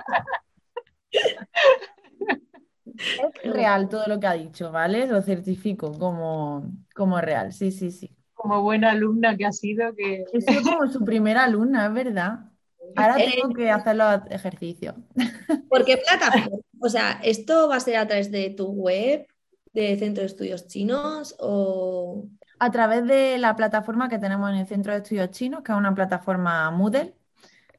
[2.86, 5.07] Es real todo lo que ha dicho, ¿vale?
[5.07, 8.16] Lo certifico como, como real, sí, sí, sí.
[8.34, 10.26] Como buena alumna que ha sido, que...
[10.32, 12.39] He sido como su primera alumna, es verdad.
[12.95, 14.95] Ahora tengo que hacer los ejercicios.
[15.70, 16.57] ¿Por qué plataforma?
[16.80, 19.26] O sea, ¿esto va a ser a través de tu web,
[19.74, 22.26] de Centro de Estudios Chinos o...?
[22.59, 25.78] A través de la plataforma que tenemos en el Centro de Estudios Chinos, que es
[25.78, 27.16] una plataforma Moodle,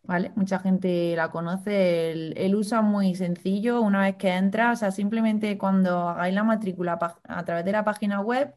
[0.05, 0.33] ¿vale?
[0.37, 4.81] Mucha gente la conoce, el, el uso es muy sencillo, una vez que entras, o
[4.81, 8.55] sea, simplemente cuando hagáis la matrícula a través de la página web,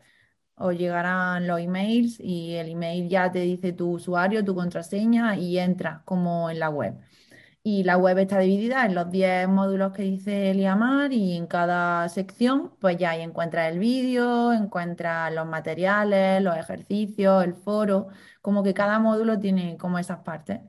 [0.56, 5.60] os llegarán los emails y el email ya te dice tu usuario, tu contraseña y
[5.60, 6.96] entras como en la web.
[7.64, 12.08] Y la web está dividida en los 10 módulos que dice Liamar y en cada
[12.10, 18.08] sección pues ya ahí encuentras el vídeo, encuentras los materiales, los ejercicios, el foro,
[18.42, 20.62] como que cada módulo tiene como esas partes.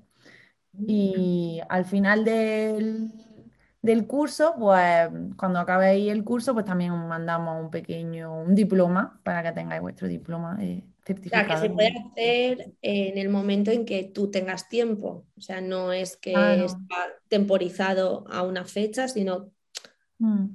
[0.86, 3.10] Y al final del,
[3.82, 9.20] del curso, pues cuando acabéis el curso, pues también os mandamos un pequeño, un diploma
[9.24, 10.84] para que tengáis vuestro diploma de
[11.24, 11.62] O sea, que certificado.
[11.62, 15.26] se puede hacer en el momento en que tú tengas tiempo.
[15.36, 16.96] O sea, no es que está
[17.28, 19.50] temporizado a una fecha, sino
[20.20, 20.46] Mm.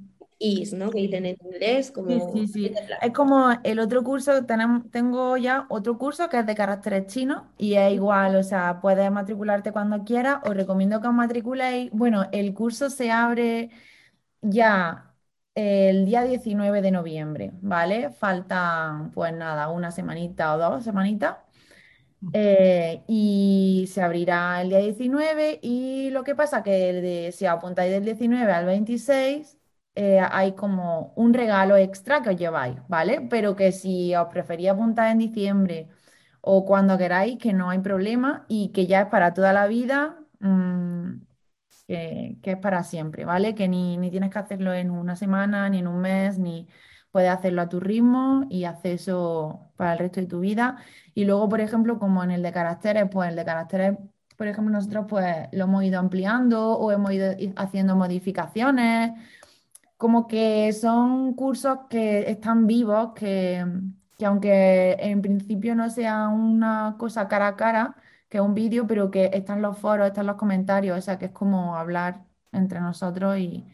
[0.44, 0.90] Is, ¿no?
[0.90, 2.32] Que dicen en inglés, Sí, como...
[2.32, 2.74] sí, sí.
[3.00, 7.44] Es como el otro curso, tenemos, tengo ya otro curso que es de caracteres chinos
[7.56, 10.40] y es igual, o sea, puedes matricularte cuando quieras.
[10.44, 11.90] Os recomiendo que os matriculéis.
[11.92, 13.70] Bueno, el curso se abre
[14.42, 15.14] ya
[15.54, 18.10] el día 19 de noviembre, ¿vale?
[18.10, 21.36] Faltan, pues nada, una semanita o dos semanitas.
[22.32, 27.46] Eh, y se abrirá el día 19 y lo que pasa que el de- si
[27.46, 29.58] apuntáis del 19 al 26
[29.94, 33.20] eh, hay como un regalo extra que os lleváis, ¿vale?
[33.30, 35.88] Pero que si os preferís apuntar en diciembre
[36.40, 40.18] o cuando queráis, que no hay problema y que ya es para toda la vida,
[40.40, 41.22] mm,
[41.86, 43.54] que, que es para siempre, ¿vale?
[43.54, 46.68] Que ni, ni tienes que hacerlo en una semana, ni en un mes, ni
[47.10, 50.78] puedes hacerlo a tu ritmo y hacer eso para el resto de tu vida.
[51.14, 53.98] Y luego, por ejemplo, como en el de caracteres, pues el de caracteres,
[54.36, 59.12] por ejemplo, nosotros pues lo hemos ido ampliando o hemos ido haciendo modificaciones,
[59.96, 63.64] como que son cursos que están vivos, que,
[64.18, 67.96] que aunque en principio no sea una cosa cara a cara,
[68.28, 71.26] que es un vídeo, pero que están los foros, están los comentarios, o sea, que
[71.26, 73.64] es como hablar entre nosotros y,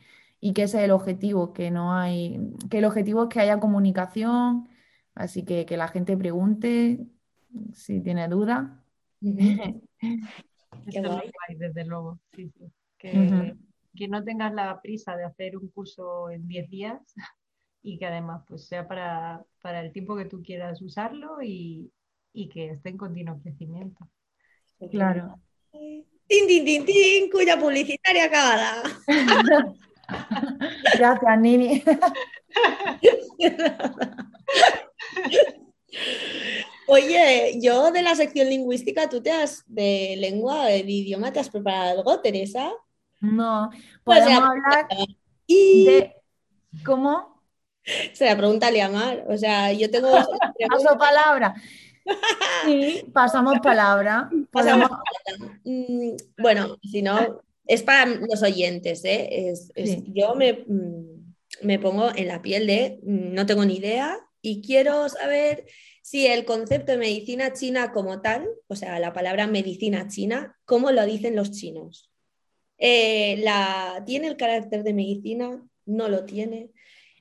[0.41, 3.61] y que ese es el objetivo, que no hay, que el objetivo es que haya
[3.61, 4.69] comunicación,
[5.15, 7.07] así que que la gente pregunte
[7.73, 8.69] si tiene dudas.
[10.87, 11.31] Lo guay.
[11.57, 12.19] desde luego.
[12.33, 12.73] Sí, sí.
[12.99, 13.55] Que.
[14.01, 16.99] Que no tengas la prisa de hacer un curso en 10 días
[17.83, 21.93] y que además pues sea para, para el tiempo que tú quieras usarlo y,
[22.33, 24.09] y que esté en continuo crecimiento.
[24.91, 25.39] Claro.
[25.71, 28.83] Tin, tin, tin, tin, cuya publicitaria acabada.
[30.97, 31.83] Gracias, Nini.
[36.87, 41.51] Oye, yo de la sección lingüística, tú te has, de lengua, de idioma, ¿te has
[41.51, 42.73] preparado algo, Teresa?
[43.21, 43.71] No,
[44.05, 44.87] Pues podemos ya- hablar
[45.47, 46.15] Y de
[46.85, 47.43] cómo
[48.13, 49.25] se la pregunta a Liamar.
[49.29, 50.11] O sea, yo tengo
[50.69, 51.55] paso palabra.
[52.65, 54.29] Sí, pasamos palabra.
[54.51, 59.49] Pasamos Podemos- Mm, Bueno, si no, es para los oyentes, ¿eh?
[59.51, 60.05] Es- es- Sí.
[60.15, 64.63] yo me, mm, me pongo en la piel de mm, no tengo ni idea y
[64.63, 65.67] quiero saber
[66.03, 70.91] si el concepto de medicina china como tal, o sea, la palabra medicina china, ¿cómo
[70.91, 72.10] lo dicen los chinos?
[72.81, 75.63] Eh, la, ¿tiene el carácter de medicina?
[75.87, 76.71] ¿No lo tiene?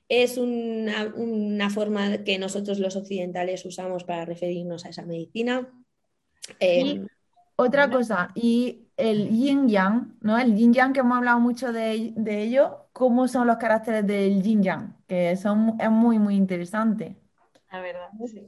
[0.10, 5.70] Es una, una forma que nosotros los occidentales usamos para referirnos a esa medicina.
[6.60, 7.08] Eh, Y
[7.58, 10.38] otra cosa, y el yin yang, ¿no?
[10.40, 14.42] El yin yang que hemos hablado mucho de, de ello, ¿cómo son los caracteres del
[14.44, 14.96] yin yang?
[15.08, 17.18] Que son, es muy, muy interesante.
[17.72, 18.48] La verdad, sí.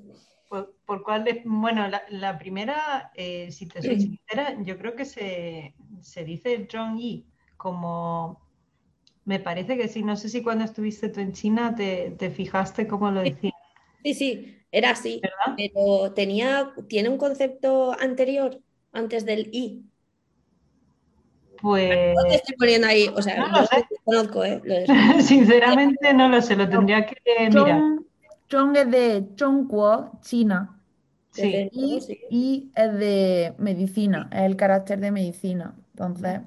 [0.51, 4.95] ¿Por, por cuál de- Bueno, la, la primera, eh, si te soy sincera, yo creo
[4.97, 7.25] que se, se dice Zhongyi,
[7.57, 8.41] como
[9.25, 10.03] me parece que sí.
[10.03, 13.53] No sé si cuando estuviste tú en China te, te fijaste cómo lo decían,
[14.03, 15.55] Sí, sí, era así, ¿verdad?
[15.55, 19.85] pero tenía, tiene un concepto anterior, antes del I.
[21.61, 23.85] Pues No te estoy poniendo ahí, o sea, No lo sé.
[24.03, 24.61] conozco, ¿eh?
[24.63, 24.75] Lo
[25.21, 27.83] sinceramente no lo sé, lo tendría que mirar.
[28.51, 30.81] Zhong es de Zhongguo, China,
[31.31, 32.19] Sí, y, luego, sí.
[32.29, 35.75] y es de medicina, es el carácter de medicina.
[35.93, 36.41] Entonces,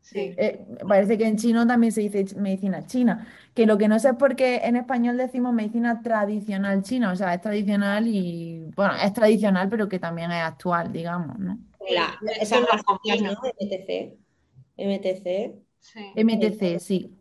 [0.00, 0.34] sí.
[0.36, 4.10] eh, parece que en chino también se dice medicina china, que lo que no sé
[4.10, 8.94] es por qué en español decimos medicina tradicional china, o sea, es tradicional y, bueno,
[9.02, 11.58] es tradicional, pero que también es actual, digamos, ¿no?
[11.90, 13.32] La- esa lo raza, combina.
[13.32, 13.40] ¿no?
[13.44, 14.18] MTC.
[14.76, 15.54] MTC.
[15.80, 16.00] sí.
[16.14, 17.17] MTC, sí,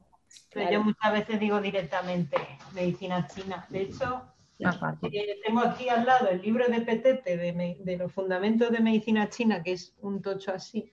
[0.54, 0.72] Pero Claro.
[0.74, 2.38] yo muchas veces digo directamente
[2.74, 3.66] medicina china.
[3.70, 4.24] De hecho,
[4.60, 8.80] eh, tengo aquí al lado el libro de Petete de, me- de los fundamentos de
[8.80, 10.92] medicina china, que es un tocho así,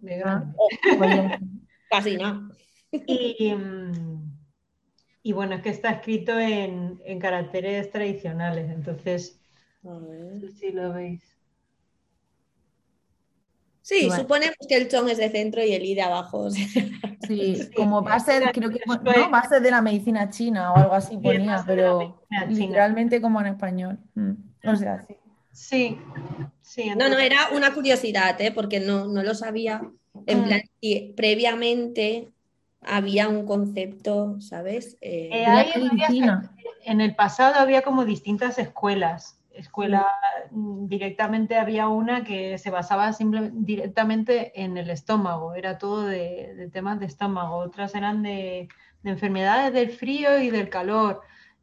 [0.00, 0.56] de grande.
[0.98, 1.38] Pues ya-
[1.90, 2.50] Casi nada.
[2.92, 3.54] Y,
[5.22, 9.40] y bueno, es que está escrito en, en caracteres tradicionales, entonces.
[9.82, 10.00] No
[10.40, 11.22] sé si lo veis.
[13.90, 16.38] Sí, suponemos que el chong es de centro y el i de abajo.
[16.38, 16.64] o sea,
[17.26, 19.30] Sí, como base, creo que ¿no?
[19.30, 22.46] base de la medicina china o algo así ponía, pero china.
[22.46, 23.98] literalmente como en español.
[24.14, 24.32] Mm,
[24.66, 25.16] O sea, sí.
[25.52, 25.98] Sí,
[26.62, 26.90] sí.
[26.96, 28.52] No, no, era una curiosidad, ¿eh?
[28.52, 29.82] porque no, no lo sabía.
[30.26, 30.44] En Mm.
[30.44, 32.28] plan, si previamente
[32.82, 34.96] había un concepto, ¿sabes?
[35.00, 35.72] Eh, Eh,
[36.84, 39.39] en el pasado había como distintas escuelas.
[39.54, 40.06] Escuela
[40.50, 46.68] mm, directamente había una que se basaba simple- directamente en el estómago, era todo de,
[46.72, 47.56] temas de estómago.
[47.56, 48.68] Otras eran de,
[49.02, 51.20] de enfermedades del frío y del calor.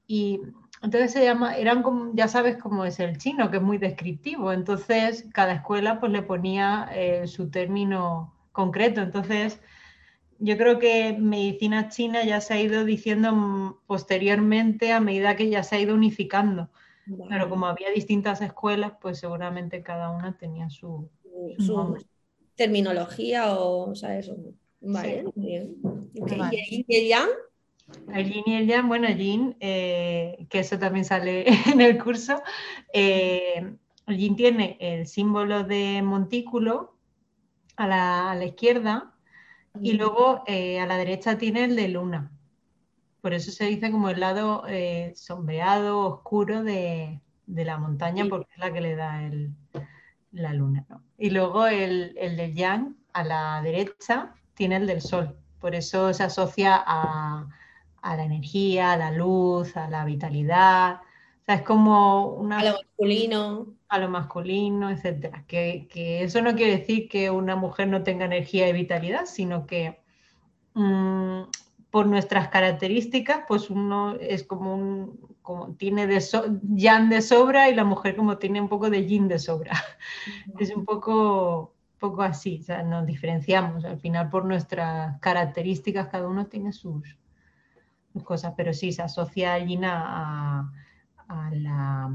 [0.07, 0.41] Y
[0.81, 1.83] entonces se llama, eran
[2.13, 4.51] ya sabes cómo es el chino, que es muy descriptivo.
[4.53, 9.01] Entonces cada escuela pues le ponía eh, su término concreto.
[9.01, 9.59] Entonces
[10.39, 15.49] yo creo que medicina china ya se ha ido diciendo mm, posteriormente a medida que
[15.49, 16.69] ya se ha ido unificando.
[17.30, 21.10] Pero como había distintas escuelas, pues seguramente cada una tenía su...
[21.58, 22.05] su, su Vamos.
[22.55, 24.36] terminología o, o sea, eso.
[24.82, 25.32] Vale, Sí.
[25.36, 25.76] bien.
[26.20, 26.58] Ok, Vale.
[26.70, 27.30] ¿Y y el yang?
[28.14, 32.41] El yin y el yang, bueno, yin, eh, que eso también sale en el curso,
[32.93, 33.76] eh,
[34.08, 36.97] el yin tiene el símbolo de montículo
[37.78, 39.16] a la, a la izquierda
[39.82, 42.32] y luego eh, a la derecha tiene el de luna.
[43.22, 48.30] Por eso se dice como el lado eh, sombreado, oscuro de, de la montaña, Sí.
[48.30, 49.53] porque es la que le da el-
[50.32, 50.86] la luna.
[50.89, 51.01] ¿no?
[51.18, 55.36] Y luego el, el del yang a la derecha tiene el del sol.
[55.59, 57.47] Por eso se asocia a,
[58.01, 61.01] a la energía, a la luz, a la vitalidad.
[61.41, 63.68] O sea, es como una A lo masculino.
[63.89, 65.43] a lo masculino, etcétera.
[65.47, 69.65] Que, que eso no quiere decir que una mujer no tenga energía y vitalidad, sino
[69.65, 69.99] que
[70.76, 71.41] mm,
[71.91, 77.69] por nuestras características, pues uno es como un, como tiene de so- yang de sobra
[77.69, 79.71] y la mujer como tiene un poco de yin de sobra.
[80.59, 83.85] Es un poco, poco así, o sea, nos diferenciamos.
[83.85, 87.17] Al final por nuestras características cada uno tiene sus,
[88.13, 90.71] sus cosas, pero sí se asocia el yin a, a-
[91.29, 92.11] a la-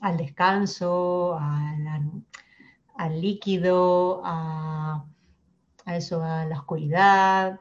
[0.00, 2.02] al descanso, a la-
[2.96, 5.04] al líquido, a,
[5.86, 7.60] a eso, a la oscuridad,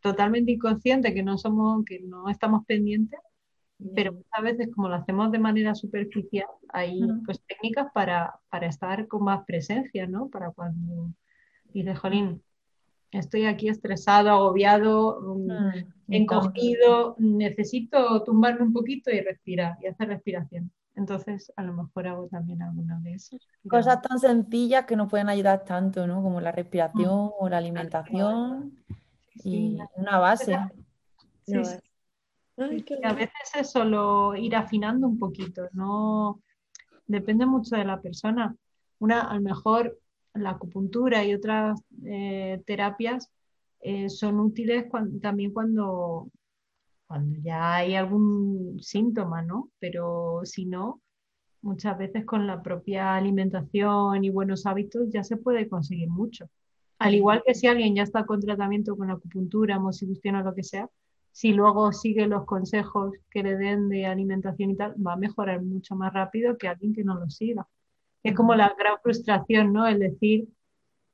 [0.00, 3.18] totalmente inconsciente que no somos, que no estamos pendientes,
[3.94, 9.08] pero muchas veces como lo hacemos de manera superficial, hay pues técnicas para, para estar
[9.08, 10.28] con más presencia, ¿no?
[10.28, 11.12] Para cuando
[11.72, 12.42] dices, jolín,
[13.10, 20.08] estoy aquí estresado, agobiado, mm, Mm, encogido, necesito tumbarme un poquito y respirar y hacer
[20.08, 20.72] respiración.
[20.96, 23.40] Entonces, a lo mejor hago también alguna de esas.
[23.68, 26.20] Cosas tan sencillas que nos pueden ayudar tanto, ¿no?
[26.20, 28.72] Como la respiración o la alimentación
[29.36, 30.58] sí, y una base.
[31.46, 31.76] No, sí.
[32.60, 36.40] Ay, qué a veces es solo ir afinando un poquito, no
[37.06, 38.54] depende mucho de la persona.
[38.98, 39.98] Una, a lo mejor
[40.34, 43.30] la acupuntura y otras eh, terapias
[43.80, 46.28] eh, son útiles cuan- también cuando,
[47.06, 49.70] cuando ya hay algún síntoma, ¿no?
[49.80, 51.00] Pero si no,
[51.62, 56.48] muchas veces con la propia alimentación y buenos hábitos ya se puede conseguir mucho.
[56.98, 60.62] Al igual que si alguien ya está con tratamiento con acupuntura, mosibustión o lo que
[60.64, 60.88] sea,
[61.32, 65.62] si luego sigue los consejos que le den de alimentación y tal, va a mejorar
[65.62, 67.66] mucho más rápido que alguien que no lo siga.
[68.22, 69.86] Es como la gran frustración, ¿no?
[69.86, 70.46] El decir,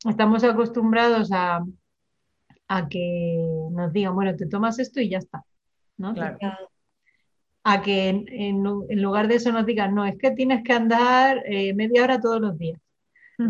[0.09, 1.64] estamos acostumbrados a,
[2.69, 3.39] a que
[3.71, 5.45] nos digan, bueno, te tomas esto y ya está,
[5.99, 6.14] ¿no?
[6.14, 6.39] Claro.
[7.69, 10.62] A que en, en lu- en lugar de eso nos digan, no, es que tienes
[10.64, 12.81] que andar eh, media hora todos los días.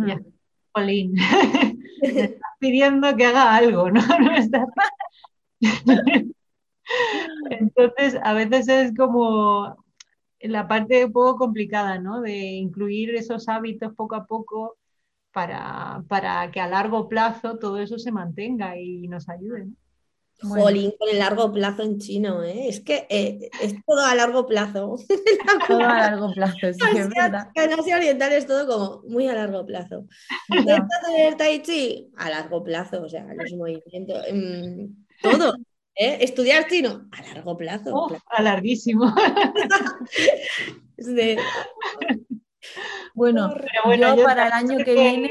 [0.07, 0.21] Ya.
[1.17, 1.17] Me
[2.03, 4.01] estás pidiendo que haga algo, ¿no?
[4.21, 4.69] No estás-
[7.51, 9.85] Entonces, a veces es como
[10.41, 12.21] la parte un poco complicada, ¿no?
[12.21, 14.77] De incluir esos hábitos poco a poco,
[15.33, 19.67] para, para que a largo plazo todo eso se mantenga y nos ayude.
[19.67, 19.73] ¿no?
[20.43, 20.65] Bueno.
[20.65, 22.69] Jolín, con el largo plazo en chino, ¿eh?
[22.69, 24.97] Es que eh, es todo a largo plazo.
[25.69, 27.49] Todo a largo plazo, sí, es verdad.
[27.55, 30.07] En Asia Oriental es todo como muy a largo plazo.
[30.49, 30.61] No.
[30.61, 34.87] Esto del Tai Chi, a largo plazo, o sea, los movimientos, mm,
[35.23, 35.55] todo.
[35.97, 36.19] ¿Eh?
[36.21, 38.05] Estudiar chino, a largo plazo.
[38.07, 39.13] Uf, a larguísimo.
[40.97, 41.39] De-
[43.15, 45.31] Bueno, bueno, yo yo para el año que viene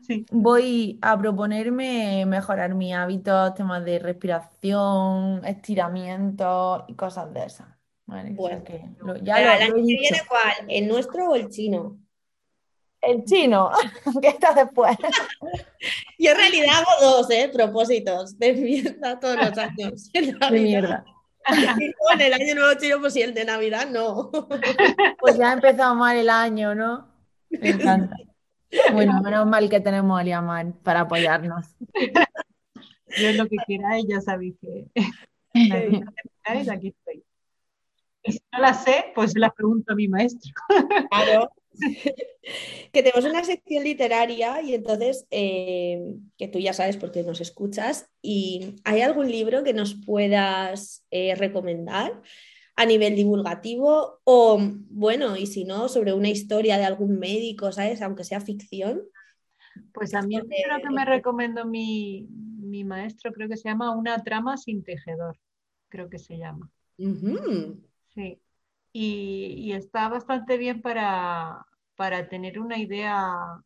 [0.00, 0.24] Sí.
[0.30, 7.68] voy a proponerme mejorar mis hábitos, temas de respiración, estiramiento y cosas de esas.
[8.06, 8.34] ¿vale?
[8.38, 8.64] O sea Bueno.
[8.64, 10.52] que lo- ya Pero lo, el año que viene, ¿cuál?
[10.68, 11.98] ¿El nuestro o el chino?
[13.06, 13.70] El chino,
[14.22, 14.96] que está después.
[16.18, 17.50] Yo en realidad hago dos, ¿eh?
[17.52, 20.10] Propósitos de mierda todos los años.
[20.12, 21.04] De mierda.
[21.78, 24.30] Y con el año nuevo chino, pues sí, el de Navidad no.
[25.18, 27.08] Pues ya ha empezado mal el año, ¿no?
[27.50, 28.16] Me encanta.
[28.92, 31.66] Bueno, menos mal que tenemos a Liamar para apoyarnos.
[33.18, 34.86] Yo lo que queráis, ya sabéis que
[36.72, 37.22] aquí estoy.
[38.24, 40.50] Y si no la sé, pues se la pregunto a mi maestro.
[41.10, 41.50] Claro.
[42.92, 48.10] Que tenemos una sección literaria y entonces, eh, que tú ya sabes porque nos escuchas,
[48.22, 52.22] y ¿hay algún libro que nos puedas eh, recomendar
[52.76, 54.20] a nivel divulgativo?
[54.24, 54.60] O,
[54.90, 58.02] bueno, y si no, sobre una historia de algún médico, ¿sabes?
[58.02, 59.02] Aunque sea ficción.
[59.92, 63.96] Pues a mí el libro que me recomendó mi, mi maestro, creo que se llama
[63.96, 65.38] Una trama sin tejedor,
[65.88, 66.70] creo que se llama.
[68.14, 68.38] Sí.
[68.96, 71.66] Y, y está bastante bien para,
[71.96, 73.60] para tener una idea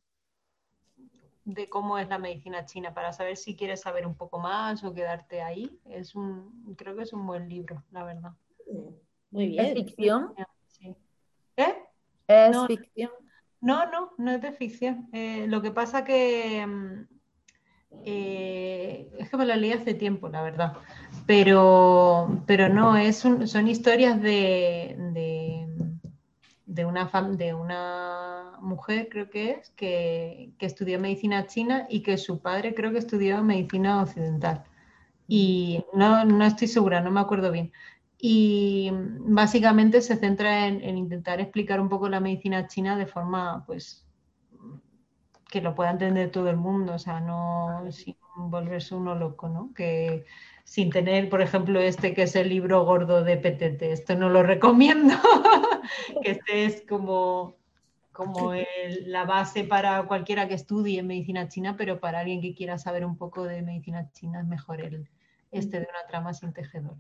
[1.45, 4.95] de cómo es la medicina china, para saber si quieres saber un poco más o
[4.95, 5.79] quedarte ahí.
[5.85, 8.33] Es un, creo que es un buen libro, la verdad.
[9.31, 9.75] Muy ¿Es bien.
[9.75, 10.35] ficción?
[10.67, 10.97] Sí.
[11.59, 11.77] ¿Eh?
[12.27, 12.67] ¿Es No.
[12.67, 13.11] ficción?
[13.61, 15.11] No, no, no es de ficción.
[15.13, 17.18] Eh, lo que pasa que mm,
[18.05, 20.75] eh, es que me la leí hace tiempo, la verdad.
[21.27, 25.69] Pero, pero no, es un- son historias de, de,
[26.67, 32.03] de una, fam- de una mujer, creo que es, que, que estudió medicina china y
[32.03, 34.65] que su padre creo que estudió medicina occidental.
[35.29, 37.73] Y no, no estoy segura, no me acuerdo bien.
[38.19, 43.65] Y básicamente se centra en, en intentar explicar un poco la medicina china de forma,
[43.67, 44.08] pues,
[45.49, 49.73] que lo pueda entender todo el mundo, o sea, no sin volverse uno loco, ¿no?
[49.75, 50.27] Que
[50.65, 54.43] sin tener, por ejemplo, este que es el libro gordo de PTT, esto no lo
[54.45, 55.15] recomiendo,
[56.21, 57.57] que este es como,
[58.13, 62.79] como el- la base para cualquiera que estudie medicina china, pero para alguien que quiera
[62.79, 65.09] saber un poco de medicina china es mejor el,
[65.51, 66.97] este de una trama sin tejedor.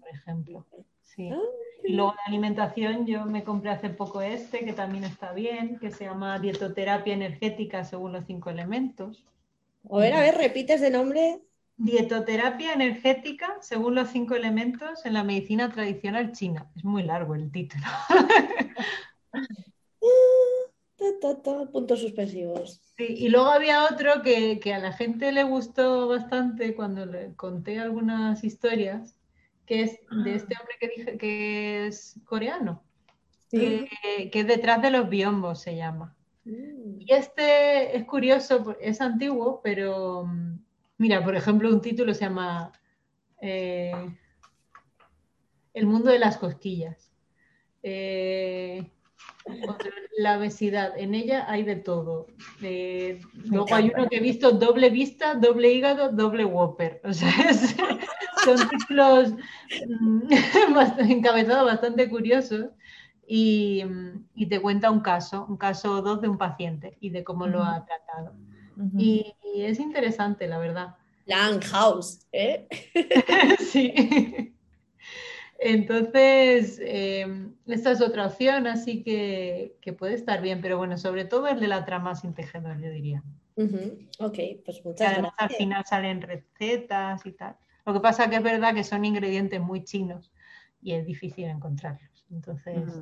[0.00, 0.66] Por ejemplo.
[1.02, 1.30] Sí.
[1.32, 1.38] Ah,
[1.84, 5.90] Y luego de alimentación, yo me compré hace poco este, que también está bien, que
[5.90, 9.24] se llama Dietoterapia Energética según los cinco elementos.
[9.90, 11.40] A ver, a ver, repites de nombre.
[11.76, 16.70] Dietoterapia energética según los cinco elementos en la medicina tradicional china.
[16.76, 17.84] Es muy largo el título.
[21.20, 22.80] Ta, puntos suspensivos.
[22.96, 27.34] Sí, y luego había otro que, que a la gente le gustó bastante cuando le
[27.34, 29.14] conté algunas historias,
[29.66, 32.82] que es de este hombre que dije que es coreano,
[33.50, 33.88] que,
[34.30, 36.16] que es detrás de los biombos se llama.
[36.44, 37.00] Mm.
[37.00, 40.58] Y este es curioso, es antiguo, pero mm,
[40.98, 42.72] mira, por ejemplo, un título se llama
[43.40, 43.92] eh,
[45.72, 47.10] El mundo de las cosquillas.
[47.82, 48.90] Eh,
[50.16, 52.26] la obesidad, en ella hay de todo.
[52.62, 57.00] Eh, luego hay uno que he visto doble vista, doble hígado, doble whopper.
[57.04, 57.76] O sea, es-
[58.44, 59.32] son títulos
[60.00, 60.28] mm,
[61.10, 62.66] encabezados bastante curiosos
[63.26, 67.10] y, mm, y te cuenta un caso, un caso o dos de un paciente y
[67.10, 68.34] de cómo lo ha tratado.
[68.96, 70.96] Y es interesante, la verdad.
[71.26, 72.66] Langhaus, ¿eh?
[73.58, 74.53] Sí.
[75.66, 77.26] Entonces, eh,
[77.66, 81.58] esta es otra opción, así que, que puede estar bien, pero bueno, sobre todo el
[81.58, 83.22] de la trama sin tejedor, yo diría.
[83.56, 85.58] Ujú, Ok, pues muchas además al gracias.
[85.58, 87.56] final salen recetas y tal.
[87.86, 90.32] Lo que pasa que es verdad que son ingredientes muy chinos
[90.82, 92.26] y es difícil encontrarlos.
[92.30, 93.00] Entonces,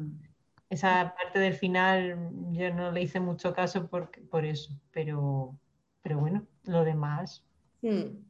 [0.71, 5.59] esa parte del final yo no le hice mucho caso por, por eso, pero,
[6.03, 7.45] pero bueno, lo demás.
[7.83, 8.23] Mm.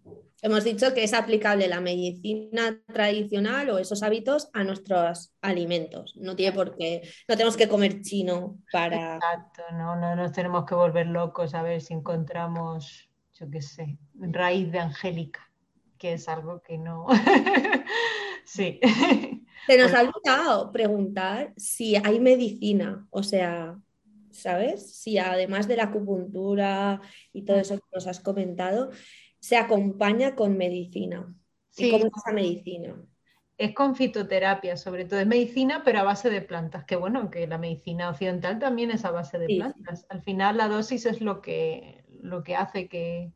[0.44, 6.16] Hemos dicho que es aplicable la medicina tradicional o esos hábitos a nuestros alimentos.
[6.16, 9.14] No tiene por qué, no tenemos que comer chino para.
[9.14, 13.98] Exacto, no, no nos tenemos que volver locos a ver si encontramos, yo qué sé,
[14.14, 15.48] raíz de angélica,
[15.96, 17.06] que es algo que no.
[18.44, 18.80] Sí.
[19.66, 23.78] Se nos ha olvidado preguntar si hay medicina, o sea,
[24.30, 24.96] ¿sabes?
[24.96, 27.00] Si además de la acupuntura
[27.32, 28.90] y todo eso que nos has comentado,
[29.42, 31.34] se acompaña con medicina.
[31.76, 31.90] ¿Y Sí.
[31.90, 32.96] cómo es esa medicina?
[33.58, 36.84] Es con fitoterapia, sobre todo es medicina, pero a base de plantas.
[36.84, 40.06] Que bueno, que la medicina occidental también es a base de Sí, plantas.
[40.08, 43.32] Al final la dosis es lo que, lo que hace que,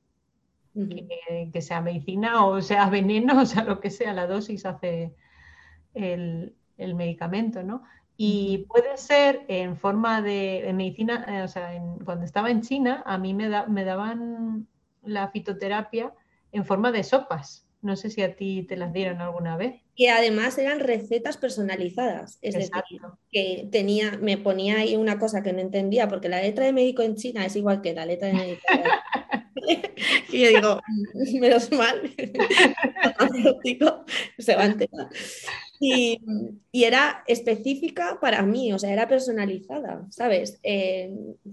[0.89, 5.15] que, que sea medicina o sea veneno, o sea lo que sea, la dosis hace
[5.95, 7.85] el, el medicamento, ¿no?
[8.17, 12.63] Y puede ser en forma de, en medicina, eh, o sea, en- cuando estaba en
[12.63, 14.69] China, a mí me, da- me daban
[15.07, 16.13] la fitoterapia
[16.53, 17.67] en forma de sopas.
[17.83, 19.83] No sé si a ti te las dieron alguna vez.
[19.95, 23.19] Que además eran recetas personalizadas, es decir, Exacto.
[23.31, 27.03] que tenía, me ponía ahí una cosa que no entendía, porque la letra de médico
[27.03, 28.63] en China es igual que la letra de médico.
[30.33, 31.05] y yo digo, "Mm,
[31.41, 32.03] menos mal,
[34.39, 35.09] se va a enterar.
[35.81, 36.21] Y,
[36.73, 40.61] y era específica para mí, o sea, era personalizada, ¿sabes?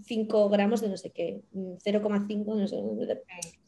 [0.04, 1.42] 5 gramos de no sé qué,
[1.84, 2.78] 0,5 no sé,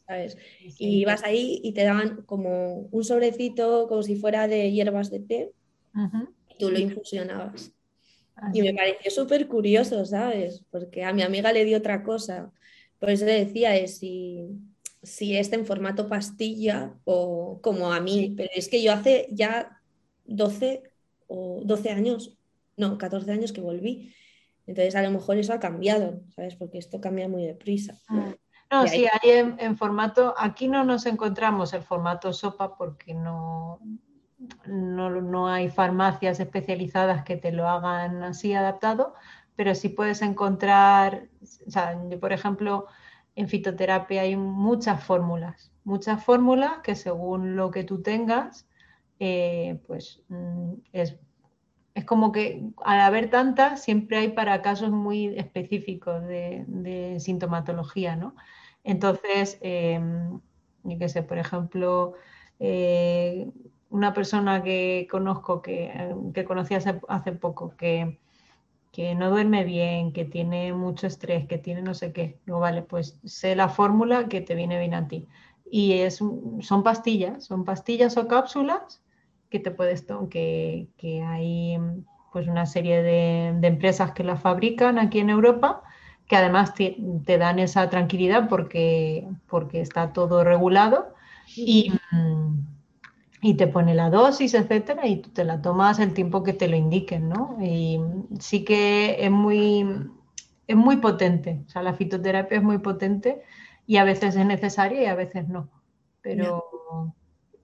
[0.06, 0.36] ¿sabes?
[0.78, 5.20] Y ibas ahí y te daban como un sobrecito, como si fuera de hierbas de
[5.20, 5.52] té,
[5.94, 6.28] Ujú.
[6.48, 7.72] y tú lo infusionabas.
[8.36, 10.62] Así Y me pareció súper curioso, ¿sabes?
[10.70, 12.52] Porque a mi amiga le dio otra cosa.
[12.98, 14.46] Por eso le decía es si,
[15.02, 18.34] si está en formato pastilla o como a mí.
[18.36, 19.75] Pero es que yo hace ya
[20.26, 20.82] 12
[21.28, 22.38] o 12 años,
[22.76, 24.12] no, 14 años que volví.
[24.66, 26.56] Entonces a lo mejor eso ha cambiado, ¿sabes?
[26.56, 27.98] Porque esto cambia muy deprisa.
[28.70, 33.14] No, Y sí, hay en, en formato, aquí no nos encontramos el formato sopa porque
[33.14, 33.80] no,
[34.66, 39.14] no, no hay farmacias especializadas que te lo hagan así adaptado,
[39.54, 41.28] pero sí puedes encontrar,
[41.66, 42.86] o sea, yo, por ejemplo,
[43.34, 48.66] en fitoterapia hay muchas fórmulas, muchas fórmulas que según lo que tú tengas,
[49.18, 51.18] eh, pues mm, es,
[51.96, 58.34] es como que al haber tantas, siempre hay para casos muy específicos de, sintomatología, ¿no?
[58.84, 59.98] Entonces, eh,
[60.84, 62.12] yo qué sé, por ejemplo,
[62.60, 63.50] eh,
[63.88, 68.18] una persona que conozco, que, eh, que conocí hace, poco, que,
[68.92, 72.82] que no duerme bien, que tiene mucho estrés, que tiene no sé qué, digo, vale,
[72.82, 75.28] pues sé la fórmula que te viene bien a ti.
[75.70, 76.16] Y es,
[76.60, 79.02] son pastillas, son pastillas o cápsulas
[79.50, 81.78] que te puedes que, que hay
[82.32, 85.82] pues una serie de, de empresas que las fabrican aquí en Europa
[86.26, 91.14] que además te, te dan esa tranquilidad porque, porque está todo regulado
[91.54, 91.92] y,
[93.40, 96.68] y te pone la dosis, etcétera, y tú te la tomas el tiempo que te
[96.68, 97.56] lo indiquen, ¿no?
[97.62, 98.00] Y
[98.40, 99.86] sí que es muy,
[100.66, 103.42] es muy potente, o sea, la fitoterapia es muy potente
[103.86, 105.70] y a veces es necesaria y a veces no,
[106.22, 106.64] pero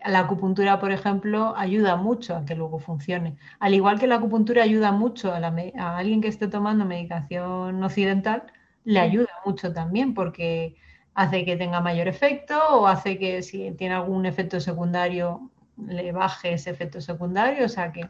[0.07, 3.37] la acupuntura, por ejemplo, ayuda mucho a que luego funcione.
[3.59, 7.83] Al igual que la acupuntura ayuda mucho a, la a alguien que esté tomando medicación
[7.83, 8.45] occidental,
[8.85, 10.77] le ayuda mucho también porque
[11.15, 16.55] hace que tenga mayor efecto o hace que si tiene algún efecto secundario le baje
[16.55, 17.67] ese efecto secundario.
[17.67, 18.09] O sea que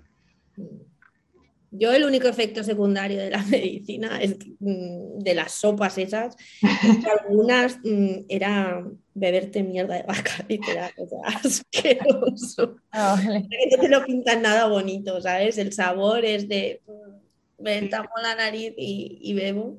[1.75, 7.11] Yo el único efecto secundario de la medicina es mm, de las sopas esas, que
[7.21, 12.77] algunas mm, era beberte mierda de vaca, literal, o sea, asqueroso.
[12.91, 13.49] Ah, vale.
[13.71, 15.57] No te lo pintan nada bonito, ¿sabes?
[15.57, 19.79] El sabor es de mm, me tapo la nariz y, y bebo,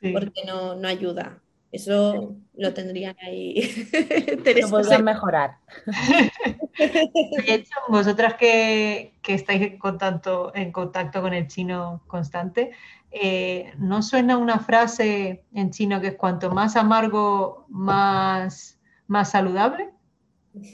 [0.00, 0.12] sí.
[0.12, 1.42] porque no, no ayuda.
[1.72, 3.54] Eso lo tendrían ahí.
[4.60, 5.58] Lo podrían mejorar.
[6.78, 12.72] De hecho, vosotras que, que estáis en contacto, en contacto con el chino constante,
[13.12, 19.90] eh, ¿no suena una frase en chino que es cuanto más amargo, más, más saludable?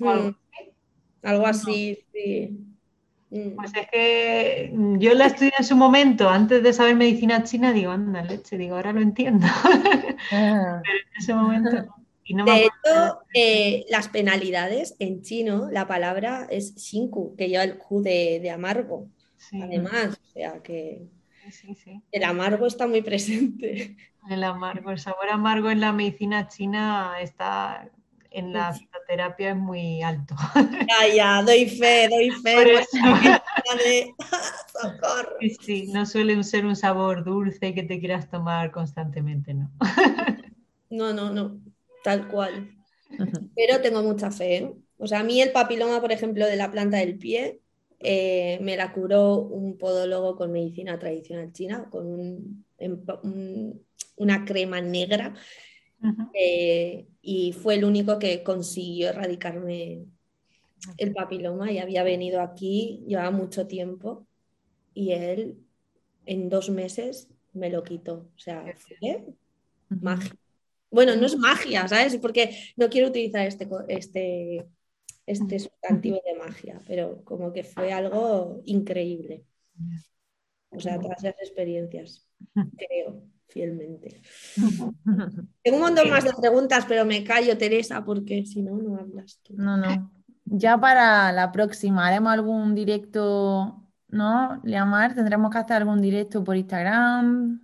[0.01, 0.73] ¿O algo así?
[1.23, 2.76] Algo así, sí.
[3.31, 3.57] Mm.
[3.57, 7.73] Pues es que mm, yo la estudié en su momento, antes de saber medicina china,
[7.73, 9.47] digo, anda, leche, digo, ahora lo entiendo.
[10.33, 11.95] Ah, Pero en ese momento.
[12.25, 17.63] Y no De hecho, eh, las penalidades en chino, la palabra es xinku, que lleva
[17.63, 20.19] el Q de, de amargo, Sí, además.
[20.21, 21.07] O sea que
[21.45, 22.03] sí, sí, sí.
[22.11, 23.97] el amargo está muy presente.
[24.29, 27.89] El amargo, el sabor amargo en la medicina china está
[28.37, 30.35] en la fitoterapia es muy alto.
[30.55, 32.55] Ya, ya, doy fe, doy fe.
[32.55, 32.97] Por bueno, eso.
[33.85, 34.15] de-
[34.83, 35.37] ¡Socorro!
[35.41, 39.71] Sí, sí, no suele ser un sabor dulce que te quieras tomar constantemente, ¿no?
[40.89, 41.61] No, no, no,
[42.05, 42.71] tal cual.
[43.55, 44.57] Pero tengo mucha fe.
[44.57, 44.75] ¿eh?
[44.99, 47.61] O sea, a mí el papiloma, por ejemplo, de la planta del pie,
[47.99, 53.85] eh, me la curó un podólogo con medicina tradicional china, con un- empa- un-
[54.17, 55.35] una crema negra,
[56.35, 60.07] Eh, y fue el único que consiguió erradicarme
[60.99, 64.27] el papiloma y había venido aquí, llevaba mucho tiempo,
[64.95, 65.59] y él
[66.25, 68.31] en dos meses me lo quitó.
[68.35, 69.25] O sea, fue
[69.89, 70.37] magia.
[70.91, 72.17] Bueno, no es magia, ¿sabes?
[72.17, 74.67] Porque no quiero utilizar este, este,
[75.27, 79.45] este sustantivo de magia, pero como que fue algo increíble.
[80.71, 82.27] O sea, todas las experiencias,
[82.77, 83.23] creo,
[83.57, 84.21] fielmente.
[85.63, 89.41] Tengo un montón más de preguntas, pero me callo, Teresa, porque si no, no hablas
[89.43, 89.55] tú.
[89.57, 90.13] No, no.
[90.45, 94.61] Ya para la próxima haremos algún directo, ¿no?
[94.63, 97.63] Leamar, tendremos que hacer algún directo por Instagram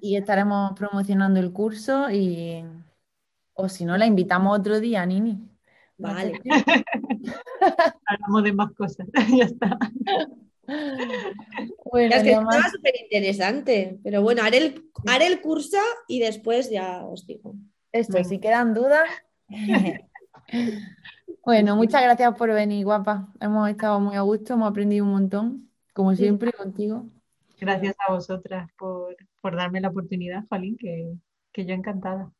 [0.00, 2.64] y estaremos promocionando el curso y
[3.52, 5.38] o si no, la invitamos otro día, Nini.
[5.98, 6.40] Vale.
[8.06, 9.06] Hablamos de más cosas,
[9.36, 9.78] ya está.
[11.90, 16.70] Bueno, es que estaba súper interesante, pero bueno, haré el, haré el curso y después
[16.70, 17.54] ya os digo.
[17.92, 19.08] Esto, si quedan dudas.
[21.44, 23.28] bueno, muchas gracias por venir, guapa.
[23.40, 27.06] Hemos estado muy a gusto, hemos aprendido un montón, como siempre, contigo.
[27.58, 31.14] Gracias a vosotras por, darme la oportunidad, Jolín, que,
[31.52, 32.30] que yo encantada.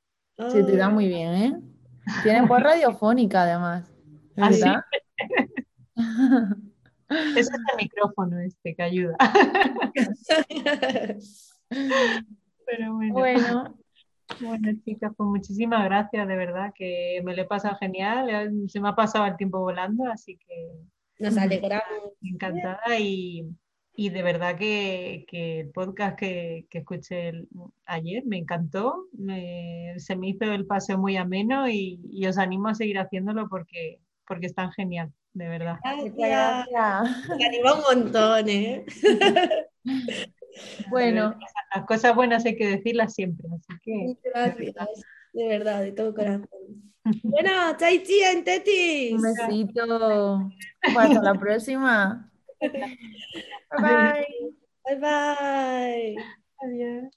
[0.48, 1.60] Se te da muy bien, ¿eh?
[2.22, 3.92] Tienes voz radiofónica, además.
[4.36, 4.84] ¿Ah, ¿Verdad?
[7.36, 9.16] Es el micrófono este que ayuda.
[12.66, 13.14] Pero bueno.
[13.14, 13.76] Bueno.
[14.40, 18.30] Bueno, chicas, pues muchísimas gracias, de verdad, que me lo he pasado genial.
[18.30, 20.70] Eh, se me ha pasado el tiempo volando, así que.
[21.18, 22.12] Nos alegramos.
[22.22, 23.44] Encantada y,
[23.96, 27.32] de verdad que, el podcast que, escuché
[27.86, 29.08] ayer me encantó.
[29.96, 33.98] se me hizo el paseo muy ameno y, y, os animo a seguir haciéndolo porque,
[34.26, 35.78] porque es tan genial de verdad.
[35.82, 37.28] Gracias.
[37.36, 38.84] Me anima un montón, ¿eh?
[40.90, 41.34] bueno.
[41.74, 44.16] Las cosas buenas hay que decirlas siempre, así que...
[44.24, 44.74] Gracias,
[45.32, 46.48] de verdad, de todo corazón.
[47.22, 49.14] Bueno, chai en Tetis.
[49.14, 50.52] Un besito.
[50.82, 52.30] Hasta la próxima.
[52.60, 52.70] Bye
[53.78, 54.26] bye.
[54.84, 56.16] Bye bye.
[56.58, 57.10] Adiós.